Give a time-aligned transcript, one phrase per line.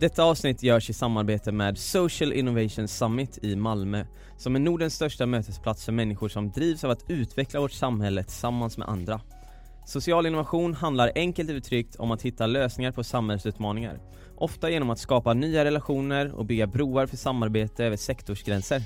[0.00, 4.04] Detta avsnitt görs i samarbete med Social Innovation Summit i Malmö
[4.36, 8.78] som är Nordens största mötesplats för människor som drivs av att utveckla vårt samhälle tillsammans
[8.78, 9.20] med andra.
[9.86, 14.00] Social innovation handlar enkelt uttryckt om att hitta lösningar på samhällsutmaningar.
[14.36, 18.82] Ofta genom att skapa nya relationer och bygga broar för samarbete över sektorsgränser.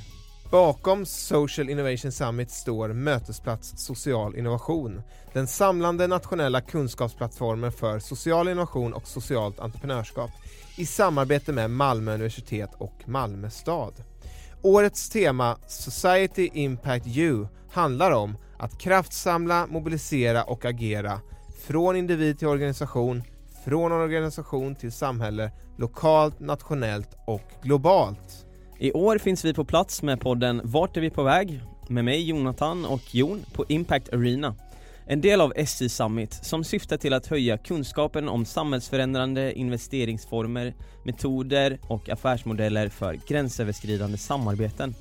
[0.53, 8.93] Bakom Social Innovation Summit står Mötesplats Social Innovation, den samlande nationella kunskapsplattformen för social innovation
[8.93, 10.31] och socialt entreprenörskap
[10.77, 13.95] i samarbete med Malmö universitet och Malmö stad.
[14.63, 21.21] Årets tema Society Impact You handlar om att kraftsamla, mobilisera och agera
[21.67, 23.23] från individ till organisation,
[23.65, 28.42] från organisation till samhälle, lokalt, nationellt och globalt.
[28.83, 31.61] I år finns vi på plats med podden Vart är vi på väg?
[31.89, 34.55] Med mig Jonathan och Jon på Impact Arena
[35.07, 41.79] en del av SI Summit som syftar till att höja kunskapen om samhällsförändrande investeringsformer, metoder
[41.89, 44.95] och affärsmodeller för gränsöverskridande samarbeten.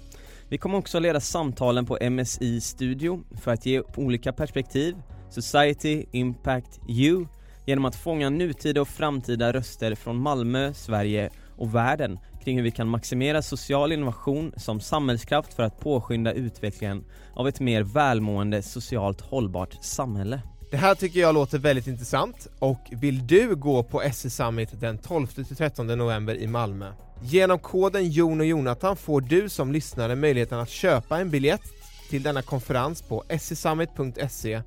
[0.49, 4.95] Vi kommer också leda samtalen på MSI Studio för att ge olika perspektiv,
[5.29, 7.25] Society, Impact, You
[7.65, 12.71] genom att fånga nutida och framtida röster från Malmö, Sverige och världen kring hur vi
[12.71, 17.03] kan maximera social innovation som samhällskraft för att påskynda utvecklingen
[17.33, 20.41] av ett mer välmående, socialt hållbart samhälle.
[20.71, 24.99] Det här tycker jag låter väldigt intressant och vill du gå på SE Summit den
[24.99, 26.91] 12-13 november i Malmö?
[27.23, 31.61] Genom koden Jon och Jonathan får du som lyssnare möjligheten att köpa en biljett
[32.09, 34.61] till denna konferens på sesummit.se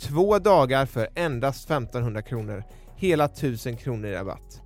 [0.00, 2.64] två dagar för endast 1500 kronor,
[2.96, 4.65] hela 1000 kronor i rabatt.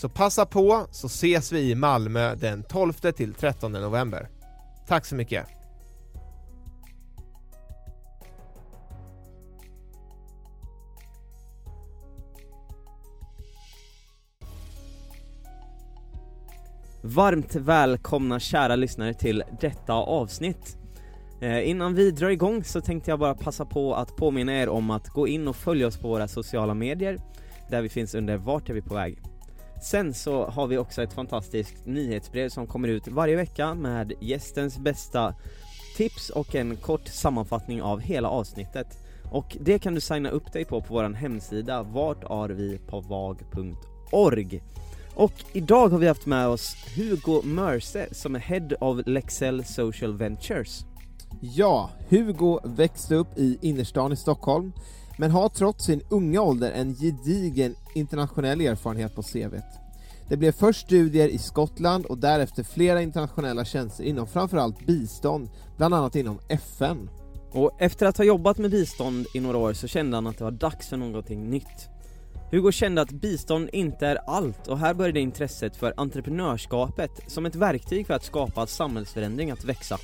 [0.00, 4.28] Så passa på så ses vi i Malmö den 12 till 13 november.
[4.86, 5.46] Tack så mycket!
[17.02, 20.76] Varmt välkomna kära lyssnare till detta avsnitt.
[21.40, 24.90] Eh, innan vi drar igång så tänkte jag bara passa på att påminna er om
[24.90, 27.20] att gå in och följa oss på våra sociala medier
[27.70, 29.22] där vi finns under Vart är vi på väg?
[29.82, 34.78] Sen så har vi också ett fantastiskt nyhetsbrev som kommer ut varje vecka med gästens
[34.78, 35.34] bästa
[35.96, 38.98] tips och en kort sammanfattning av hela avsnittet.
[39.32, 44.62] Och det kan du signa upp dig på på vår hemsida vartarvipåvag.org.
[45.14, 50.16] Och idag har vi haft med oss Hugo Mörse som är Head of Lexell Social
[50.16, 50.84] Ventures.
[51.40, 54.72] Ja, Hugo växte upp i innerstan i Stockholm
[55.18, 59.88] men har trots sin unga ålder en gedigen internationell erfarenhet på CVt.
[60.28, 65.94] Det blev först studier i Skottland och därefter flera internationella tjänster inom framförallt bistånd, bland
[65.94, 67.10] annat inom FN.
[67.50, 70.44] Och efter att ha jobbat med bistånd i några år så kände han att det
[70.44, 71.88] var dags för någonting nytt.
[72.50, 77.54] Hugo kände att bistånd inte är allt och här började intresset för entreprenörskapet som ett
[77.54, 79.98] verktyg för att skapa samhällsförändring att växa.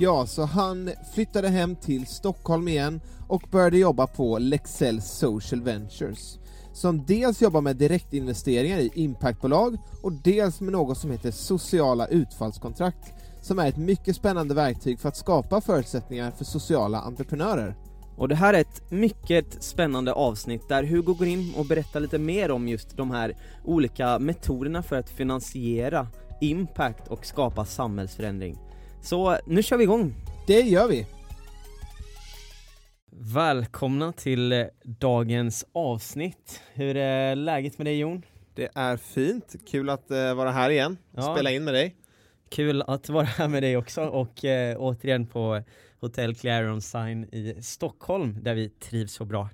[0.00, 6.38] Ja, så han flyttade hem till Stockholm igen och började jobba på Lexell Social Ventures
[6.72, 13.12] som dels jobbar med direktinvesteringar i impactbolag och dels med något som heter sociala utfallskontrakt
[13.42, 17.74] som är ett mycket spännande verktyg för att skapa förutsättningar för sociala entreprenörer.
[18.16, 22.18] Och det här är ett mycket spännande avsnitt där Hugo går in och berättar lite
[22.18, 26.06] mer om just de här olika metoderna för att finansiera
[26.40, 28.67] impact och skapa samhällsförändring.
[29.02, 30.14] Så nu kör vi igång!
[30.46, 31.06] Det gör vi!
[33.10, 36.62] Välkomna till eh, dagens avsnitt.
[36.72, 38.22] Hur är läget med dig Jon?
[38.54, 41.34] Det är fint, kul att uh, vara här igen, ja.
[41.34, 41.96] spela in med dig.
[42.50, 45.62] Kul att vara här med dig också och uh, återigen på
[46.00, 49.48] Hotel Clarion Sign i Stockholm där vi trivs så bra.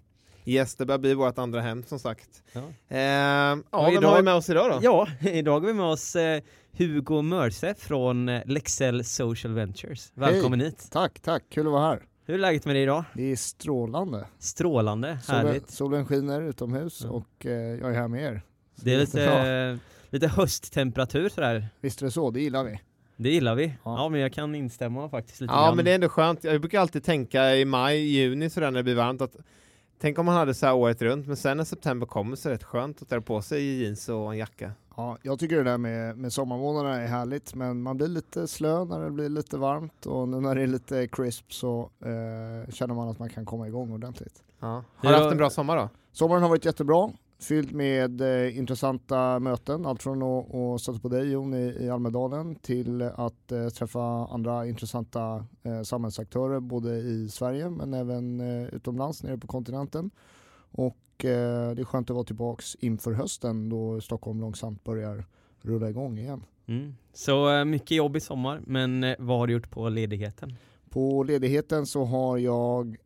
[0.45, 2.43] Yes, det börjar bli vårt andra hem som sagt.
[2.53, 2.61] Ja.
[2.89, 4.79] Eh, ja, Och vem idag- har vi med oss idag då?
[4.83, 6.43] Ja, idag har vi med oss eh,
[6.79, 10.13] Hugo Mörse från eh, Lexell Social Ventures.
[10.15, 10.89] Välkommen hit.
[10.93, 11.43] Tack, tack.
[11.51, 12.03] Kul att vara här.
[12.27, 13.05] Hur är läget med dig idag?
[13.15, 14.27] Det är strålande.
[14.39, 15.71] Strålande, Solen, härligt.
[15.71, 17.11] solen skiner utomhus Ja.
[17.11, 18.43] och eh, jag är här med er.
[18.79, 19.79] Så Det är lite,
[20.11, 21.69] lite hösttemperatur sådär.
[21.81, 22.81] Visst är det så, det gillar vi.
[23.17, 23.65] Det gillar vi.
[23.67, 23.75] Ja.
[23.85, 24.09] Ja.
[24.09, 25.77] men jag kan instämma faktiskt lite Ja grann.
[25.77, 28.85] men det är ändå skönt, jag brukar alltid tänka i maj, juni sådär när det
[28.85, 29.37] blir varmt att
[29.99, 32.51] Tänk om man hade så här året runt, men sen när september kommer så är
[32.51, 34.73] det rätt skönt att dra på sig jeans och en jacka.
[34.97, 38.85] Ja, jag tycker det där med, med sommarmånaderna är härligt men man blir lite slö
[38.85, 42.95] när det blir lite varmt och nu när det är lite crisp så eh, känner
[42.95, 44.43] man att man kan komma igång ordentligt.
[44.61, 44.85] Ja.
[44.97, 45.89] Har du haft en bra sommar då?
[46.13, 49.87] Sommaren har varit jättebra, fylld med eh, intressanta möten.
[49.87, 54.27] Allt från att, att stöta på dig Jon i, i Almedalen till att eh, träffa
[54.27, 60.11] andra intressanta eh, samhällsaktörer både i Sverige men även eh, utomlands nere på kontinenten.
[60.71, 65.25] Och eh, det är skönt att vara tillbaks inför hösten då Stockholm långsamt börjar
[65.61, 66.45] rulla igång igen.
[66.67, 66.95] Mm.
[67.13, 70.55] Så eh, mycket jobb i sommar, men vad har du gjort på ledigheten?
[70.91, 72.97] På ledigheten så har jag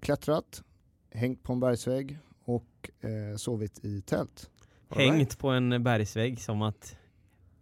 [0.00, 0.62] klättrat,
[1.10, 4.50] hängt på en bergsvägg och eh, sovit i tält.
[4.88, 5.12] Right.
[5.12, 6.96] Hängt på en bergsvägg som att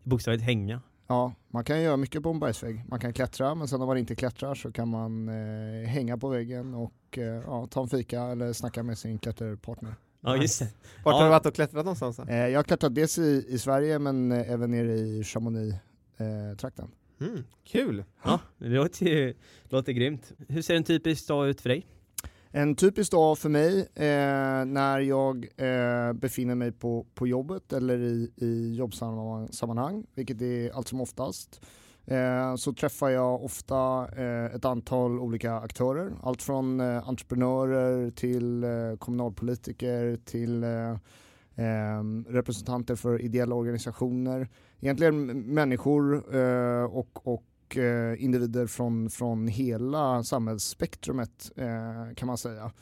[0.02, 0.80] bokstavligt hänga.
[1.06, 2.84] Ja, man kan göra mycket på en bergsvägg.
[2.88, 6.28] Man kan klättra, men sen om man inte klättrar så kan man eh, hänga på
[6.28, 9.94] väggen och eh, ja, ta en fika eller snacka med sin klätterpartner.
[10.20, 10.64] Ja just det.
[11.04, 11.18] Vart Ja.
[11.18, 12.16] har du varit och klättrat någonstans?
[12.16, 12.22] då?
[12.22, 16.90] Eh, jag har klättrat dels i, i Sverige men eh, även nere i Chamonix-trakten.
[17.20, 18.04] Mm, kul!
[18.24, 19.34] Ja, det låter ju
[19.64, 20.32] låter grymt.
[20.48, 21.86] Hur ser en typisk dag ut för dig?
[22.54, 27.98] En typisk dag för mig eh, när jag eh, befinner mig på, på jobbet eller
[27.98, 31.60] i, i jobbsammanhang, vilket är allt som oftast,
[32.06, 36.12] eh, så träffar jag ofta eh, ett antal olika aktörer.
[36.22, 40.90] Allt från eh, entreprenörer till eh, kommunalpolitiker till eh,
[41.66, 44.48] eh, representanter för ideella organisationer.
[44.80, 47.26] Egentligen människor eh, och,
[47.72, 52.72] och eh, individer från, från hela samhällsspektrumet eh, kan man säga.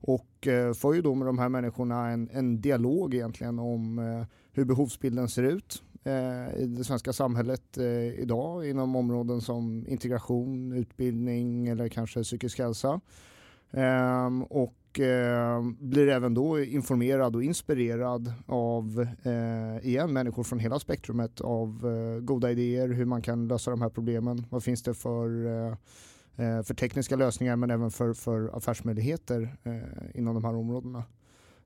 [0.00, 4.26] Och eh, för ju då med de här människorna en, en dialog egentligen om eh,
[4.52, 10.72] hur behovsbilden ser ut eh, i det svenska samhället eh, idag inom områden som integration,
[10.72, 13.00] utbildning eller kanske psykisk hälsa.
[13.70, 20.58] Ehm, och och eh, blir även då informerad och inspirerad av, eh, igen, människor från
[20.58, 24.46] hela spektrumet av eh, goda idéer, hur man kan lösa de här problemen.
[24.50, 25.72] Vad finns det för, eh,
[26.46, 31.04] eh för tekniska lösningar men även för, för affärsmöjligheter eh, inom de här områdena.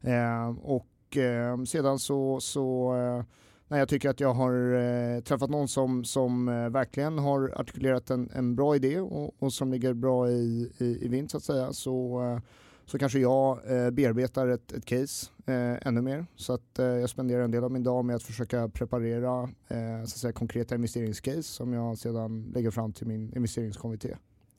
[0.01, 3.25] Eh, och eh, sedan så, så eh,
[3.69, 8.11] när jag tycker att jag har eh, träffat någon som, som eh, verkligen har artikulerat
[8.11, 11.45] en, en bra idé och, och som ligger bra i, i, i vind så att
[11.45, 12.39] säga så, eh,
[12.87, 16.27] så kanske jag eh, bearbetar ett, ett case eh, ännu mer.
[16.37, 19.99] Så att eh, jag spenderar en del av min dag med att försöka preparera eh,
[19.99, 24.17] så att säga, konkreta investeringscase som jag sedan lägger fram till min investeringskommitté.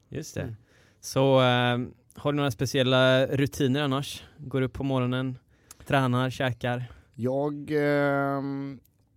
[0.09, 0.41] Just det.
[0.41, 0.55] Mm.
[1.01, 1.77] Så eh,
[2.15, 4.23] har du några speciella rutiner annars?
[4.37, 5.37] Går upp på morgonen,
[5.85, 6.91] tränar, käkar?
[7.13, 8.41] Jag eh,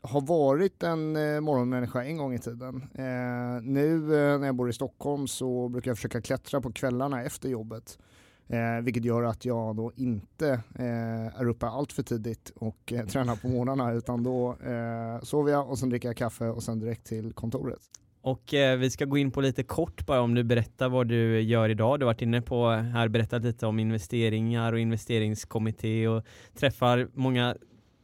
[0.00, 2.76] har varit en eh, morgonmänniska en gång i tiden.
[2.94, 7.22] Eh, nu eh, när jag bor i Stockholm så brukar jag försöka klättra på kvällarna
[7.22, 7.98] efter jobbet.
[8.48, 13.06] Eh, vilket gör att jag då inte eh, är uppe allt för tidigt och eh,
[13.06, 16.78] tränar på morgnarna utan då eh, sover jag och sen dricker jag kaffe och sen
[16.78, 17.80] direkt till kontoret.
[18.20, 21.40] Och eh, vi ska gå in på lite kort bara om du berättar vad du
[21.40, 22.00] gör idag.
[22.00, 27.56] Du har varit inne på här berättat lite om investeringar och investeringskommitté och träffar många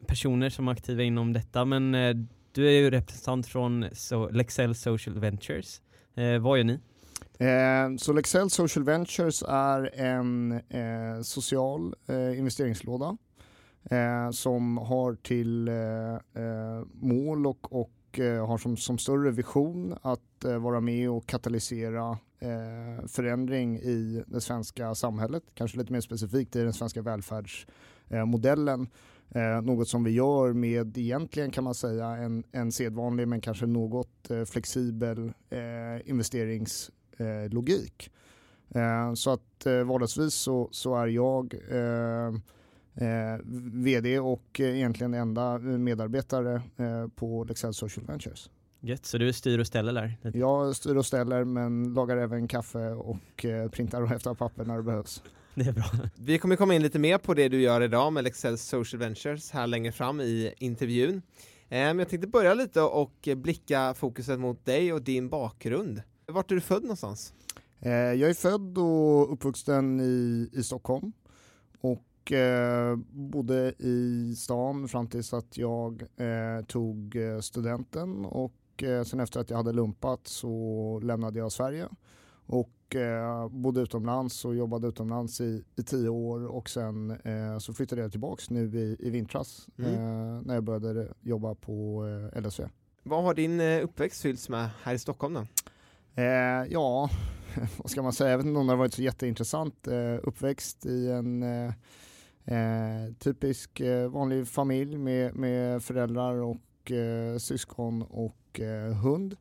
[0.07, 2.15] personer som är aktiva inom detta men eh,
[2.53, 5.81] du är ju representant från so Lexell Social Ventures.
[6.15, 6.81] Eh, vad gör ni?
[7.39, 13.17] Eh, så Lexell Social Ventures är en eh, social eh, investeringslåda
[13.91, 19.99] eh, som har till eh, eh, mål och, och eh, har som, som större vision
[20.03, 26.01] att eh, vara med och katalysera eh, förändring i det svenska samhället, kanske lite mer
[26.01, 28.89] specifikt i den svenska välfärdsmodellen.
[29.31, 33.67] Eh, något som vi gör med egentligen kan man säga en, en sedvanlig men kanske
[33.67, 38.11] något eh, flexibel eh, investerings eh, logik.
[38.75, 42.27] Eh, så att eh, vardagsvis så, så är jag eh,
[43.09, 43.39] eh,
[43.73, 48.51] vd och egentligen enda medarbetare eh, på Lexell Social Ventures.
[48.81, 50.19] Gött, så du styr och ställer där?
[50.39, 54.77] Jag styr och ställer men lagar även kaffe och eh, printar och häftar papper när
[54.77, 55.23] det behövs.
[55.55, 55.85] Det är bra.
[56.17, 59.51] Vi kommer komma in lite mer på det du gör idag med Lexell Social Ventures
[59.51, 61.15] här längre fram i intervjun.
[61.15, 61.23] Eh,
[61.69, 66.03] Men jag tänkte börja lite och blicka fokuset mot dig och din bakgrund.
[66.27, 67.35] Vart är du född någonstans?
[67.81, 71.13] Eh, jag är född och uppvuxen i, i Stockholm
[71.81, 79.05] och eh, bodde i stan fram tills att jag eh, tog eh, studenten och eh,
[79.05, 81.89] sen efter att jag hade lumpat så lämnade jag Sverige
[82.47, 87.73] och eh, bodde utomlands och jobbade utomlands i, i tio år och sen eh, så
[87.75, 89.95] flyttade jag tillbaks nu i, i vintras mm.
[89.95, 92.65] eh, när jag började jobba på eh, LSV.
[93.03, 95.47] Vad har din eh, uppväxt fyllts med här i Stockholm då?
[96.17, 97.11] Eh, ja,
[97.77, 99.87] vad ska man säga, jag vet inte om det har varit så jätteintressant.
[99.89, 101.73] Eh, uppväxt i en eh,
[102.45, 109.37] eh typisk eh, vanlig familj med, med föräldrar och eh, syskon och eh, hund.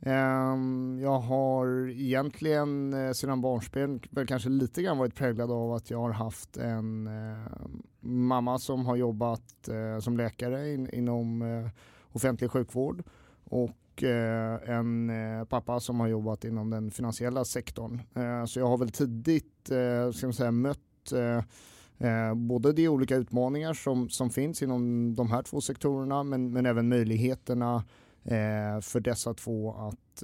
[0.00, 5.90] Ehm, jag har egentligen eh, sedan barnsben väl kanske lite grann varit präglad av att
[5.90, 7.52] jag har haft en eh,
[8.00, 9.68] mamma som har jobbat
[10.00, 11.44] som läkare in, inom
[12.12, 13.02] offentlig sjukvård
[13.44, 18.02] och och eh, en eh, pappa som har jobbat inom den finansiella sektorn.
[18.14, 19.46] Eh, så jag har väl tidigt
[20.14, 20.78] ska man säga, mött
[22.36, 26.88] både de olika utmaningar som, som finns inom de här två sektorerna men, men även
[26.88, 27.84] möjligheterna
[28.82, 30.22] för dessa två att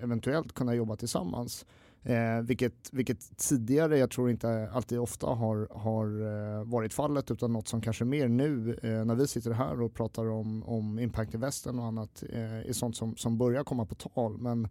[0.00, 1.66] eventuellt kunna jobba tillsammans.
[2.02, 7.52] Eh, vilket, vilket tidigare, jag tror inte alltid ofta har, har eh, varit fallet utan
[7.52, 11.34] något som kanske mer nu eh, när vi sitter här och pratar om, om impact
[11.34, 14.38] investen och annat eh, är sånt som, som börjar komma på tal.
[14.38, 14.62] Men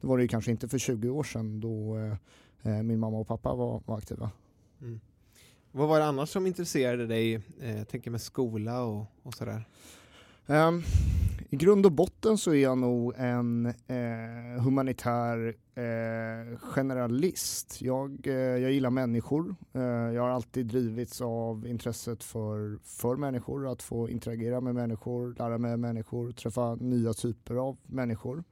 [0.00, 2.12] det var det ju kanske inte för 20 år sedan då eh,
[2.72, 4.30] eh, min mamma och pappa var, var aktiva.
[4.80, 5.00] Mm.
[5.72, 9.64] Vad var det annars som intresserade dig, eh, jag tänker med skola och, och sådär?
[10.46, 10.82] Um,
[11.50, 17.82] i grund och botten så är jag nog en eh, humanitär eh, generalist.
[17.82, 19.56] Jag, eh, jag gillar människor.
[19.72, 25.34] Eh, jag har alltid drivits av intresset för, för människor, att få interagera med människor,
[25.38, 28.44] lära mig människor, träffa nya typer av människor.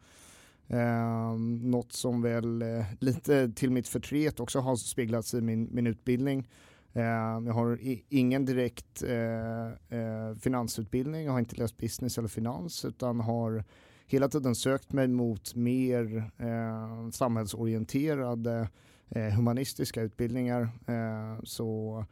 [0.68, 5.86] Eh, något som väl eh, lite till mitt förtret också har speglats i min, min
[5.86, 6.48] utbildning.
[6.96, 7.02] Eh,
[7.46, 13.20] jag har ingen direkt eh, eh, finansutbildning, jag har inte läst business eller finans utan
[13.20, 13.64] har
[14.06, 18.68] hela tiden sökt mig mot mer eh, samhällsorienterade
[19.08, 20.62] eh, humanistiska utbildningar.
[20.86, 22.04] Eh, så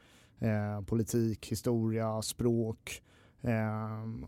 [0.87, 3.03] politik, historia, språk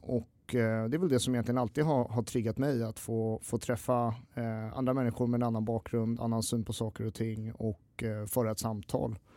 [0.03, 3.59] och det är väl det som egentligen alltid har, har triggat mig att få, få
[3.59, 8.03] träffa eh, andra människor med en annan bakgrund, annan syn på saker och ting och
[8.03, 9.34] eh, föra ett samtal eh,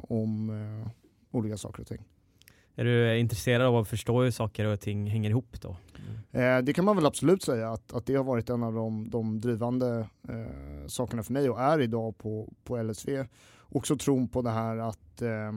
[0.00, 0.90] om eh,
[1.30, 2.04] olika saker och ting.
[2.74, 5.76] Är du intresserad av att förstå hur saker och ting hänger ihop då?
[6.32, 6.58] Mm.
[6.58, 9.10] Eh, det kan man väl absolut säga att, att det har varit en av de,
[9.10, 13.26] de drivande eh, sakerna för mig och är idag på, på LSV.
[13.60, 15.52] Också tron på det här att eh,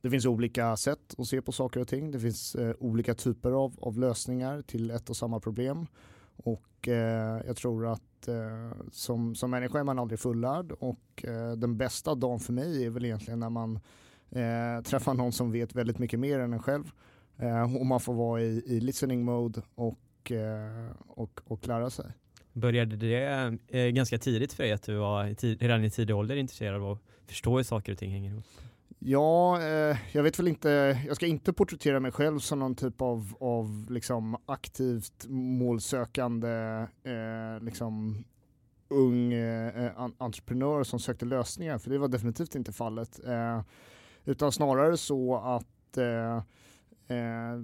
[0.00, 2.10] det finns olika sätt att se på saker och ting.
[2.10, 5.86] Det finns eh, olika typer av, av lösningar till ett och samma problem.
[6.36, 11.52] Och eh, jag tror att eh, som, som människa är man aldrig fullärd och eh,
[11.52, 13.80] den bästa dagen för mig är väl egentligen när man
[14.30, 16.90] eh, träffar någon som vet väldigt mycket mer än en själv
[17.36, 22.06] eh, och man får vara i, i listening mode och, eh, och, och lära sig.
[22.52, 26.36] Började det eh, ganska tidigt för dig att du var tid, redan i tidig ålder
[26.36, 28.44] intresserad av att förstå hur saker och ting hänger ihop?
[29.06, 33.00] Ja, eh, jag vet väl inte, jag ska inte porträttera mig själv som någon typ
[33.00, 38.24] av, av liksom aktivt målsökande eh, liksom
[38.88, 43.20] ung eh, eh entreprenör som sökte lösningar, för det var definitivt inte fallet.
[43.26, 43.62] Eh,
[44.24, 46.42] utan snarare så att eh,
[47.06, 47.58] Eh,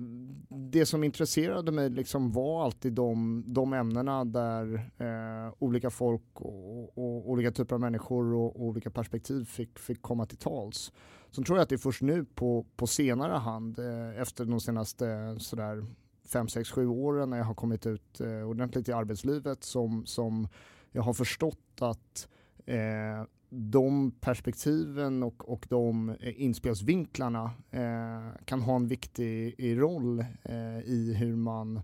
[0.49, 6.99] det som intresserade mig liksom var alltid de, de ämnena där eh, olika folk och,
[6.99, 10.92] och, olika typer av människor och, och, olika perspektiv fick, fick komma till tals.
[11.32, 14.60] Sen tror jag att det är först nu på, på senare hand, eh, efter de
[14.60, 15.87] senaste eh, sådär
[16.28, 20.49] 5, 6, 7 åren när jag har kommit ut eh, ordentligt i arbetslivet som, som
[20.92, 22.28] jag har förstått att
[22.66, 30.80] eh, de perspektiven och, och de eh, inspelsvinklarna eh, kan ha en viktig roll eh,
[30.84, 31.80] i hur man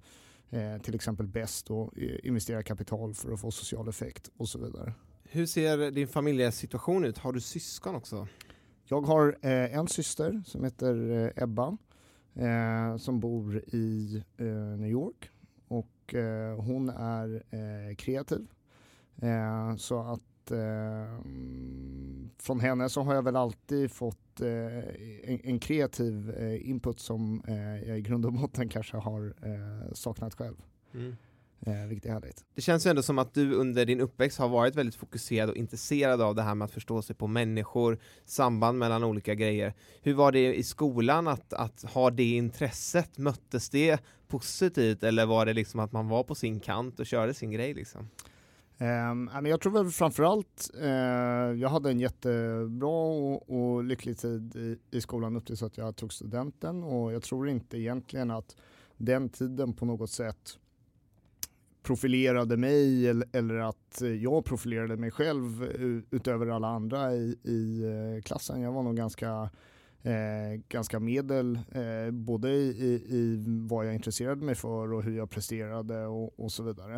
[0.51, 4.59] eh, till exempel bäst då, eh, investerar kapital för att få social effekt och så
[4.59, 4.93] vidare.
[5.23, 7.19] Hur ser din familjesituation ut?
[7.19, 8.29] Har du syskon också?
[8.89, 11.77] Jag har eh, en syster som heter eh, Ebba
[12.35, 14.47] eh, som bor i eh,
[14.79, 15.31] New York
[15.69, 18.47] och eh, hon är kreativ.
[19.79, 21.21] så att eh,
[22.39, 24.79] från henne så har jag väl alltid fått eh,
[25.23, 29.93] en, en, kreativ eh, input som eh, jag i grund och botten kanske har eh,
[29.93, 30.57] saknat själv.
[30.95, 31.17] Mm.
[31.61, 32.45] Eh, vilket är härligt.
[32.55, 35.57] Det känns ju ändå som att du under din uppväxt har varit väldigt fokuserad och
[35.57, 39.75] intresserad av det här med att förstå sig på människor, samband mellan olika grejer.
[40.03, 43.19] Hur var det i skolan att, att ha det intresset?
[43.19, 47.35] Möttes det positivt eller var det liksom att man var på sin kant och körde
[47.35, 48.09] sin grej liksom?
[48.79, 50.89] Um, jag tror väl framförallt, uh,
[51.61, 55.97] jag hade en jättebra och, och lycklig tid i, i, skolan upp tills att jag
[55.97, 58.57] tog studenten och jag tror inte egentligen att
[58.97, 60.59] den tiden på något sätt
[61.87, 65.63] profilerade mig eller, att jag profilerade mig själv
[66.11, 68.61] utöver alla andra i, i eh, klassen.
[68.61, 69.51] Jag var nog ganska
[70.07, 75.31] Eh, ganska medel, eh, både i, i, vad jag intresserade mig för och hur jag
[75.31, 76.95] presterade och, och så vidare.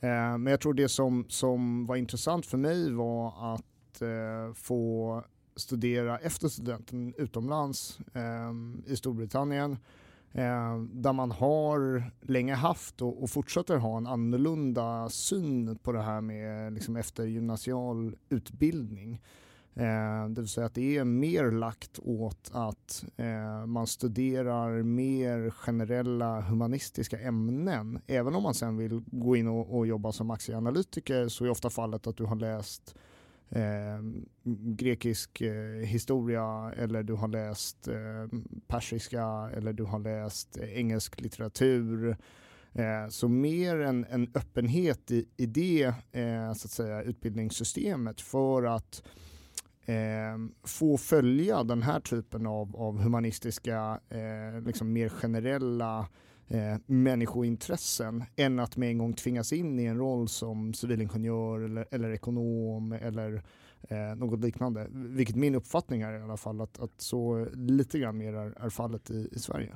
[0.00, 5.24] Eh, men jag tror det som, som var intressant för mig var att eh, få
[5.56, 9.76] studera efter studenten utomlands eh, i Storbritannien
[10.32, 16.02] Eh, där man har länge haft och, och, fortsätter ha en annorlunda syn på det
[16.02, 19.22] här med liksom eftergymnasial utbildning.
[19.74, 25.50] Eh, det vill säga att det är mer lagt åt att eh, man studerar mer
[25.50, 28.00] generella humanistiska ämnen.
[28.06, 31.70] Även om man sen vill gå in och, och jobba som aktieanalytiker så är ofta
[31.70, 32.94] fallet att du har läst
[33.50, 34.00] eh,
[34.76, 41.20] grekisk eh, historia eller du har läst eh, persiska eller du har läst eh, engelsk
[41.20, 42.16] litteratur.
[42.72, 48.62] Eh, så mer en, en öppenhet i, i det eh, så att säga, utbildningssystemet för
[48.62, 49.02] att
[49.84, 56.08] eh, få följa den här typen av, av humanistiska, eh, liksom mer generella
[56.50, 61.86] eh, människointressen än att med en gång tvingas in i en roll som civilingenjör eller,
[61.90, 63.42] eller ekonom eller
[63.88, 64.86] eh, något liknande.
[64.90, 68.70] Vilket min uppfattning är i alla fall att, att så lite grann mer är, är
[68.70, 69.74] fallet i, i Sverige.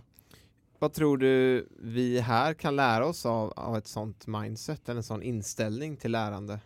[0.79, 5.03] Vad tror du vi här kan lära oss av, av ett sånt mindset eller en
[5.03, 6.61] sån inställning till lärande?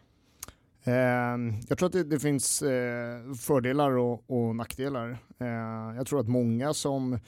[0.84, 5.18] Ehm, jag tror att det, det finns eh, fördelar och, och nackdelar.
[5.38, 7.18] Ehm, jag tror att många som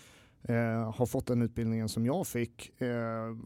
[0.43, 2.89] eh, har fått den utbildningen som jag fick eh,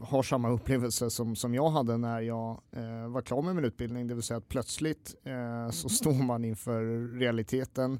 [0.03, 2.61] har samma upplevelse som, som jag hade när jag
[3.09, 4.07] var klar med min utbildning.
[4.07, 5.15] Det vill säga att plötsligt
[5.71, 7.99] så står man inför realiteten.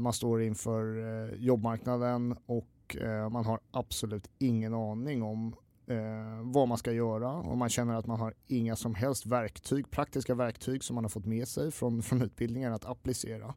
[0.00, 2.96] man står inför jobbmarknaden och
[3.30, 5.54] man har absolut ingen aning om
[5.88, 9.90] eh, vad man ska göra och man känner att man har inga som helst verktyg,
[9.90, 13.54] praktiska verktyg som man har fått med sig från, från utbildningen att applicera.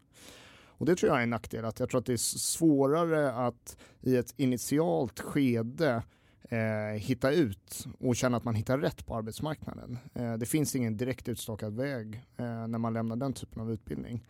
[0.81, 3.77] Och det tror jag är en nackdel, att jag tror att det är svårare att
[4.01, 6.03] i ett initialt skede
[6.49, 9.97] eh, hitta ut och känna att man hittar rätt på arbetsmarknaden.
[10.13, 14.25] Eh, det finns ingen direkt utstakad väg eh, när man lämnar den typen av utbildning.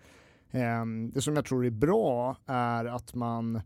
[0.51, 3.61] Eh, det som jag tror är bra är att man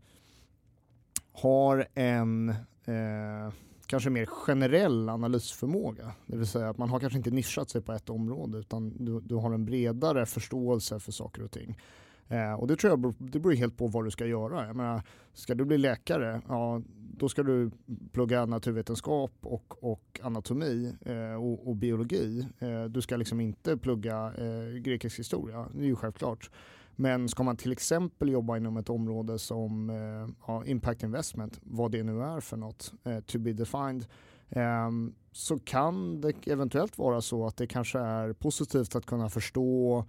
[1.32, 2.48] har en
[2.84, 3.52] eh,
[3.86, 6.12] kanske mer generell analysförmåga.
[6.26, 9.20] Det vill säga att man har kanske inte nischat sig på ett område utan du,
[9.20, 11.78] du har en bredare förståelse för saker och ting.
[12.28, 14.66] Eh, och det tror jag det beror helt på vad du ska göra.
[14.66, 16.82] Jag menar, ska du bli läkare, ja,
[17.18, 17.70] då ska du
[18.12, 22.46] plugga naturvetenskap och, och anatomi eh, och, och, biologi.
[22.58, 26.50] Eh, du ska liksom inte plugga eh, grekisk historia, det är ju självklart.
[26.96, 31.90] Men ska man till exempel jobba inom ett område som eh, ja, impact investment, vad
[31.90, 34.06] det nu är för något, eh, to be defined,
[34.48, 34.90] eh,
[35.32, 40.04] så kan det eventuellt vara så att det kanske är positivt att kunna förstå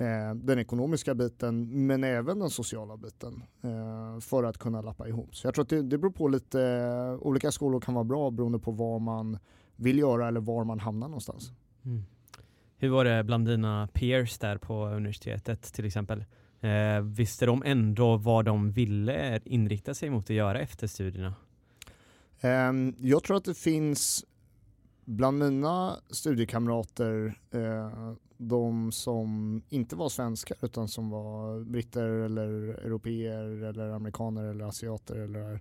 [0.00, 5.36] eh, den ekonomiska biten men även den sociala biten eh, för att kunna lappa ihop.
[5.36, 8.58] Så jag tror att det, det beror på lite, olika skolor kan vara bra beroende
[8.58, 9.38] på vad man
[9.76, 11.52] vill göra eller var man hamnar någonstans.
[11.84, 12.02] Mm.
[12.76, 16.24] Hur var det bland dina peers där på universitetet till exempel?
[16.60, 21.34] Eh, visste de ändå vad de ville inrikta sig mot att göra efter studierna?
[22.42, 24.24] Um, jag tror att det finns
[25.08, 32.48] bland mina studiekamrater eh, de som inte var svenskar utan som var britter eller
[32.84, 35.60] europeer eller amerikaner eller asiater eller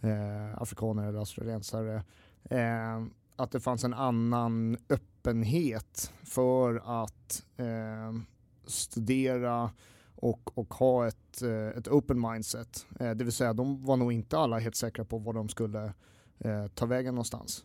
[0.00, 2.02] eh, afrikaner eller australiensare.
[2.44, 3.04] Eh,
[3.36, 8.20] att det fanns en annan öppenhet för att eh,
[8.64, 9.70] studera
[10.14, 12.86] och, och ha ett, eh, ett open mindset.
[13.00, 15.92] Eh, det vill säga de var nog inte alla helt säkra på var de skulle
[16.38, 17.64] eh, ta vägen någonstans.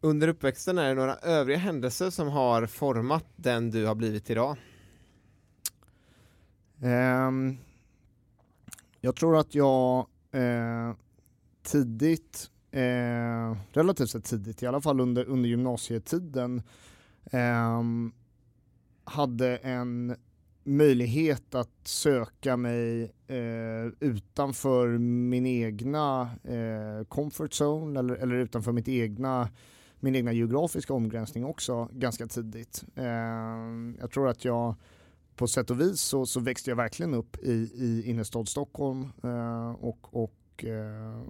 [0.00, 4.56] Under uppväxten är det några övriga händelser som har format den du har blivit idag?
[6.82, 7.58] Um,
[9.00, 10.92] jag tror att jag eh,
[11.62, 16.62] tidigt eh, relativt sett tidigt, i alla fall under, under gymnasietiden,
[17.32, 17.82] eh,
[19.04, 20.16] hade en
[20.64, 28.88] möjlighet att söka mig eh, utanför min egna eh, comfort zone eller, eller utanför mitt
[28.88, 29.48] egna,
[30.00, 32.84] min egna geografiska omgränsning också ganska tidigt.
[32.94, 33.04] Eh,
[34.00, 34.74] jag tror att jag
[35.36, 39.70] på sätt och vis så, så växte jag verkligen upp i, i innerstad Stockholm eh,
[39.70, 41.22] och, och eh,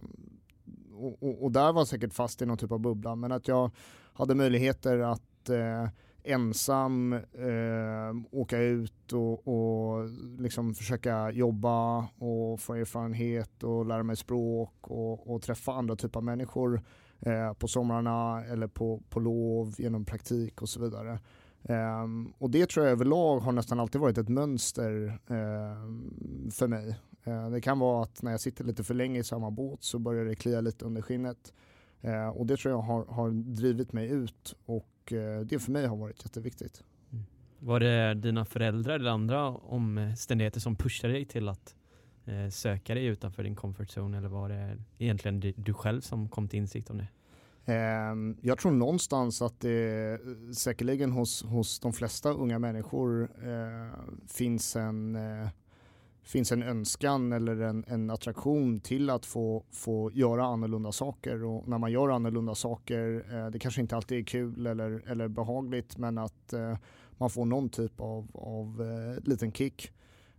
[0.98, 3.48] och, och, och, där var jag säkert fast i någon typ av bubbla, men att
[3.48, 3.70] jag
[4.12, 5.88] hade möjligheter att eh,
[6.22, 14.16] ensam eh, åka ut och, och liksom försöka jobba och få erfarenhet och lära mig
[14.16, 16.83] språk och, och träffa andra typer av människor
[17.20, 21.18] eh, på somrarna eller på, på lov genom praktik och så vidare.
[21.62, 26.98] Um, och det tror jag överlag har nästan alltid varit ett mönster um, för mig.
[27.26, 29.98] Uh, det kan vara att när jag sitter lite för länge i samma båt så
[29.98, 31.52] börjar det klia lite under skinnet.
[32.04, 35.87] Uh, och det tror jag har, har drivit mig ut och uh, det för mig
[35.87, 36.83] har varit jätteviktigt.
[37.12, 37.24] Mm.
[37.59, 41.74] Var det dina föräldrar eller andra omständigheter som pushade dig till att
[42.28, 46.48] Eh, söka dig utanför din comfort zone eller var det egentligen du själv som kom
[46.48, 47.08] till insikt om det?
[47.72, 53.98] Ehm, jag tror någonstans att det eh, säkerligen hos, hos de flesta unga människor eh,
[54.26, 55.48] finns en eh,
[56.22, 61.68] finns en önskan eller en, en, attraktion till att få, få göra annorlunda saker och
[61.68, 65.98] när man gör annorlunda saker, eh, det kanske inte alltid är kul eller, eller behagligt
[65.98, 66.76] men att eh,
[67.10, 69.92] man får någon typ av, av eh, liten kick.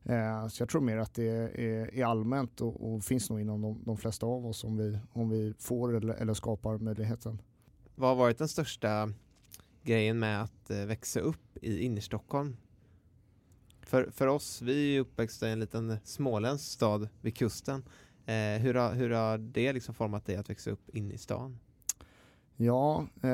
[0.09, 3.61] Eh, så jag tror mer att det är, är allmänt och, och, finns nog inom
[3.61, 7.41] de, de, flesta av oss om vi, om vi får eller, eller skapar möjligheten.
[7.95, 9.13] Vad har varit den största
[9.83, 12.57] grejen med att eh, växa upp i innerstockholm?
[13.81, 17.83] För, för oss, vi är uppväxta i en liten småländsk stad vid kusten.
[18.25, 21.59] Eh, hur, har, hur har det liksom format dig att växa upp inne i stan?
[22.55, 23.29] Ja, eh,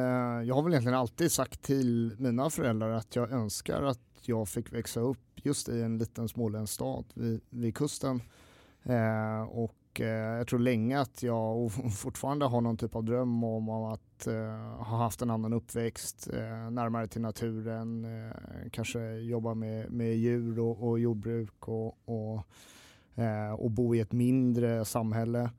[0.45, 4.73] jag har väl egentligen alltid sagt till mina föräldrar att jag önskar att jag fick
[4.73, 8.21] växa upp just i en liten småländsk stad vid, vid kusten.
[8.83, 13.69] Eh, och eh, jag tror länge att jag fortfarande har någon typ av dröm om
[13.69, 14.33] att eh,
[14.77, 20.59] ha haft en annan uppväxt, eh, närmare till naturen, eh, kanske jobba med, med djur
[20.59, 22.43] och, och jordbruk och, och,
[23.23, 25.49] eh, och bo i ett mindre samhälle.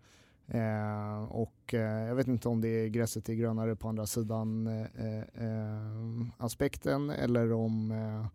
[0.48, 4.66] Eh, och eh, jag vet inte om det är gräset är grönare på andra sidan
[4.66, 8.26] eh, eh, eh aspekten eller om eh,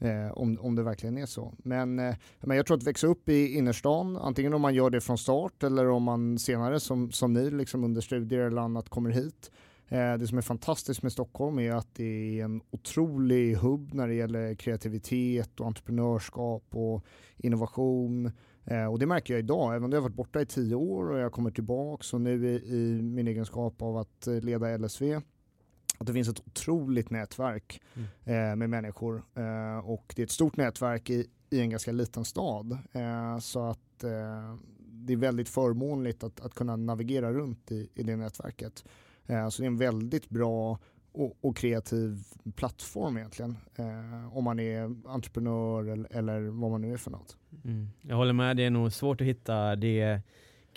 [0.00, 1.54] Eh, om, om det verkligen är så.
[1.58, 5.00] Men, eh, men jag tror att växa upp i innerstan, antingen om man gör det
[5.00, 9.10] från start eller om man senare som, som ni liksom under studier eller annat kommer
[9.10, 9.50] hit.
[9.88, 14.08] Eh, det som är fantastiskt med Stockholm är att det är en otrolig hubb när
[14.08, 17.04] det gäller kreativitet och entreprenörskap och
[17.36, 18.32] innovation.
[18.64, 21.10] Eh, och det märker jag idag, även om jag har varit borta i tio år
[21.10, 25.20] och jag kommer tillbaka och nu i, i min egenskap av att eh, leda LSV
[25.98, 28.08] att det finns ett otroligt nätverk mm.
[28.24, 32.24] eh, med människor eh, och det är ett stort nätverk i, i en ganska liten
[32.24, 32.78] stad.
[32.92, 38.02] Eh, så att eh, det är väldigt förmånligt att, att kunna navigera runt i, i
[38.02, 38.84] det nätverket.
[39.26, 40.78] Eh, så det är en väldigt bra
[41.12, 43.56] och, och kreativ plattform egentligen.
[43.76, 47.36] Eh, om man är entreprenör eller, eller, vad man nu är för något.
[47.64, 47.88] Mm.
[48.00, 50.20] Jag håller med, det är nog svårt att hitta det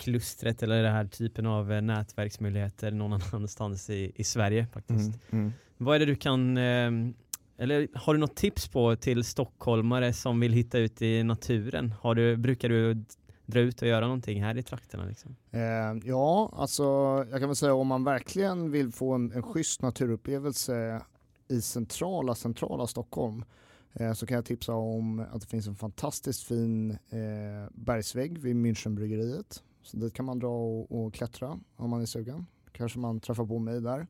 [0.02, 5.10] klustret eller den här typen av eh, nätverksmöjligheter någon annanstans i, i Sverige faktiskt.
[5.30, 5.52] Mm, mm.
[5.76, 7.14] Vad är det du kan, ehm,
[7.58, 11.94] eller har du något tips på till stockholmare som vill hitta ut i naturen?
[12.00, 13.04] Har du, brukar du
[13.46, 15.04] dra ut och göra någonting här i trakterna?
[15.04, 15.36] Liksom?
[15.50, 15.60] Eh,
[16.04, 16.84] ja, alltså
[17.30, 21.02] jag kan väl säga om man verkligen vill få en, en schysst naturupplevelse
[21.48, 23.44] i centrala, centrala Stockholm
[23.92, 28.56] eh, så kan jag tipsa om att det finns en fantastiskt fin eh, bergsvägg vid
[28.56, 32.46] Münchenbryggeriet så dit kan man dra och, och klättra om man är sugen.
[32.72, 34.06] Kanske man träffar på mig där.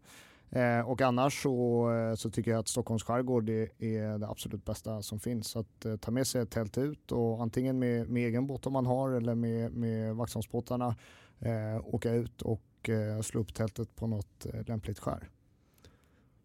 [0.51, 4.65] Eh, och annars så, eh, så tycker jag att Stockholms skärgård är, är det absolut
[4.65, 5.49] bästa som finns.
[5.49, 8.67] Så att eh, ta med sig ett tält ut och antingen med, med egen båt
[8.67, 10.97] om man har eller med, med Vaxholmsbåtarna
[11.41, 15.29] eh, åka ut och eh, slå upp tältet på något eh, lämpligt skär.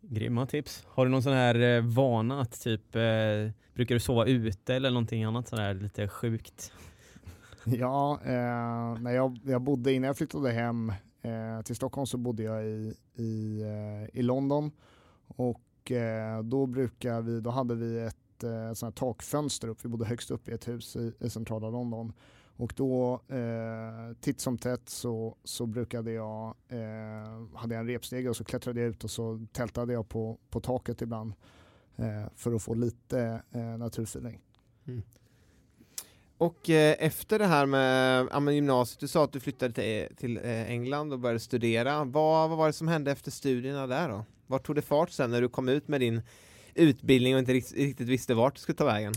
[0.01, 0.85] Grymma tips.
[0.87, 3.01] Har du någon sån här eh, vana att typ, eh,
[3.73, 6.73] brukar du sova ute eller någonting annat sådär lite sjukt?
[7.69, 10.89] Ja, eh, när jag, jag bodde innan jag flyttade hem
[11.21, 14.71] eh, till Stockholm så bodde jag i, i, eh, i London
[15.27, 20.05] och eh, då brukar vi, då hade vi ett eh, sånt takfönster upp, vi bodde
[20.05, 22.13] högst upp i ett hus i, i centrala London
[22.57, 28.29] och då eh, titt som tätt så, så brukade jag, eh, hade jag en repstege
[28.29, 31.33] och så klättrade jag ut och så tältade jag på, på taket ibland
[31.95, 34.41] eh, för att få lite eh, naturfeeling.
[34.85, 35.01] Mm.
[36.37, 40.15] Och eh, efter det här med ja, gymnasiet, du sa att du flyttade till, eh,
[40.15, 42.03] till eh, England och började studera.
[42.03, 44.25] Vad, vad var det som hände efter studierna där då?
[44.47, 46.21] Vart tog det fart sen när du kom ut med din
[46.73, 49.13] utbildning och inte riktigt, visste vart du skulle ta vägen?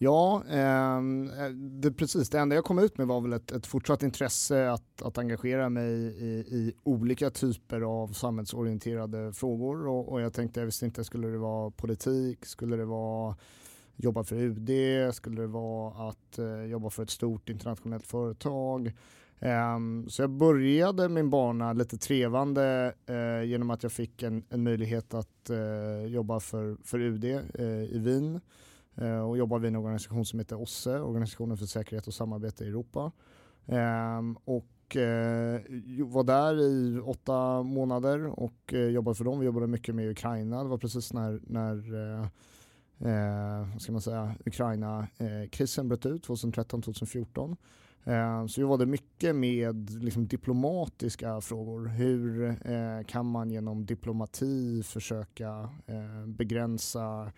[0.00, 2.30] Ja, ehm, eh, det, precis.
[2.30, 5.68] Det enda jag kom ut med var väl ett, ett fortsatt intresse att, att engagera
[5.68, 11.04] mig i, i olika typer av samhällsorienterade frågor och, och jag tänkte, jag visste inte,
[11.04, 13.36] skulle det vara politik, skulle det vara
[13.98, 14.70] jobba för UD,
[15.14, 18.92] skulle det vara att eh, jobba för ett stort internationellt företag
[19.40, 24.62] ehm, så jag började min bana lite trevande eh, genom att jag fick en, en
[24.62, 28.40] möjlighet att eh, jobba för, för UD eh, i Wien
[29.28, 33.12] och jobba vid en organisation som heter OSSE, Organisationen för säkerhet och samarbete i Europa.
[33.66, 34.96] Ehm, och
[36.04, 39.40] var där i åtta månader och jobbade för dem.
[39.40, 40.62] Vi jobbade mycket med Ukraina.
[40.62, 42.28] Det var precis när, när
[43.00, 47.56] eh, vad ska man säga, Ukraina-krisen eh, bröt ut 2013-2014.
[48.04, 51.86] Eh, så vi jobbade mycket med liksom, diplomatiska frågor.
[51.86, 57.32] Hur eh, kan man genom diplomati försöka eh, begränsa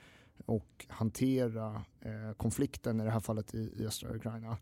[0.46, 4.58] och hantera eh, konflikten, i det här fallet i, i östra Ukraina.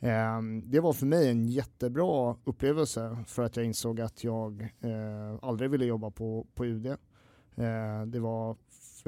[0.00, 5.38] Eh, det var för mig en jättebra upplevelse för att jag insåg att jag eh,
[5.42, 6.86] aldrig ville jobba på, på UD.
[6.86, 6.96] Eh,
[8.06, 8.56] det var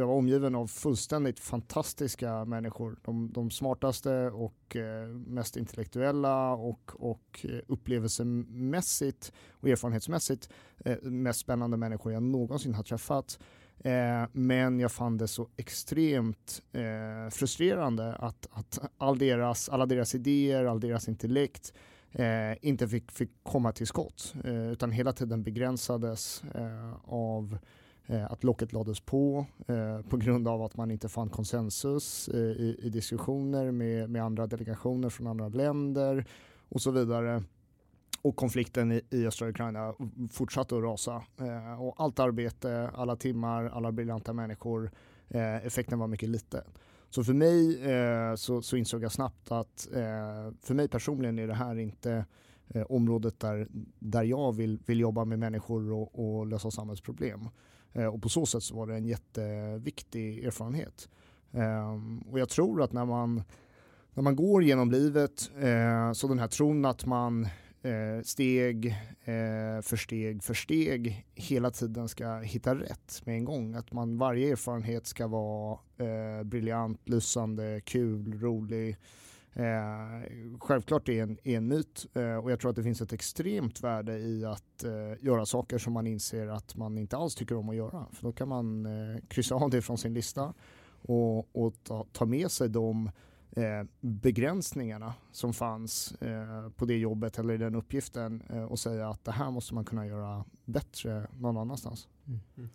[0.03, 2.97] jag var omgiven av fullständigt fantastiska människor.
[3.05, 10.49] De, de smartaste och eh, mest intellektuella och, och eh, upplevelsemässigt och erfarenhetsmässigt
[10.85, 13.39] eh, mest spännande människor jag någonsin har träffat.
[13.79, 20.15] Eh, men jag fann det så extremt eh, frustrerande att, att all deras, alla deras
[20.15, 21.73] idéer, all deras intellekt
[22.13, 26.43] eh, inte fick, fick komma till skott utan hela tiden begränsades
[27.05, 27.59] av
[28.07, 32.40] Eh, att locket lades på eh, på grund av att man inte fann konsensus eh,
[32.40, 36.25] i, i, diskussioner med, med andra delegationer från andra länder
[36.69, 37.42] och så vidare.
[38.23, 39.95] Och konflikten i, i östra Ukraina
[40.31, 41.23] fortsatte att rasa.
[41.40, 44.90] Eh, och allt arbete, alla timmar, alla briljanta människor,
[45.29, 46.64] eh, effekten var mycket liten.
[47.11, 51.47] Så för mig eh, så, så, insåg jag snabbt att eh, för mig personligen är
[51.47, 52.25] det här inte
[52.69, 57.49] eh, området där, där jag vill, vill jobba med människor och, och lösa samhällsproblem.
[57.97, 61.09] Eh, och på så sätt så var det en jätteviktig erfarenhet.
[61.53, 63.43] Ehm, och jag tror att när man,
[64.15, 67.45] när man går genom livet eh, så den här tron att man
[67.83, 68.95] eh, steg
[69.83, 73.75] för steg för steg hela tiden ska hitta rätt med en gång.
[73.75, 75.79] Att man varje erfarenhet ska vara
[76.45, 78.97] briljant, lysande, kul, rolig
[79.57, 83.12] Eh, självklart är en, är en myt eh, och jag tror att det finns ett
[83.12, 87.57] extremt värde i att eh, göra saker som man inser att man inte alls tycker
[87.57, 88.07] om att göra.
[88.12, 90.55] För då kan man eh, kryssa av det från sin lista
[91.03, 93.11] och, och ta, ta, med sig de
[93.51, 99.09] eh, begränsningarna som fanns eh, på det jobbet eller i den uppgiften eh, och säga
[99.09, 102.09] att det här måste man kunna göra bättre någon annanstans.
[102.27, 102.40] Mm.
[102.57, 102.71] Mm.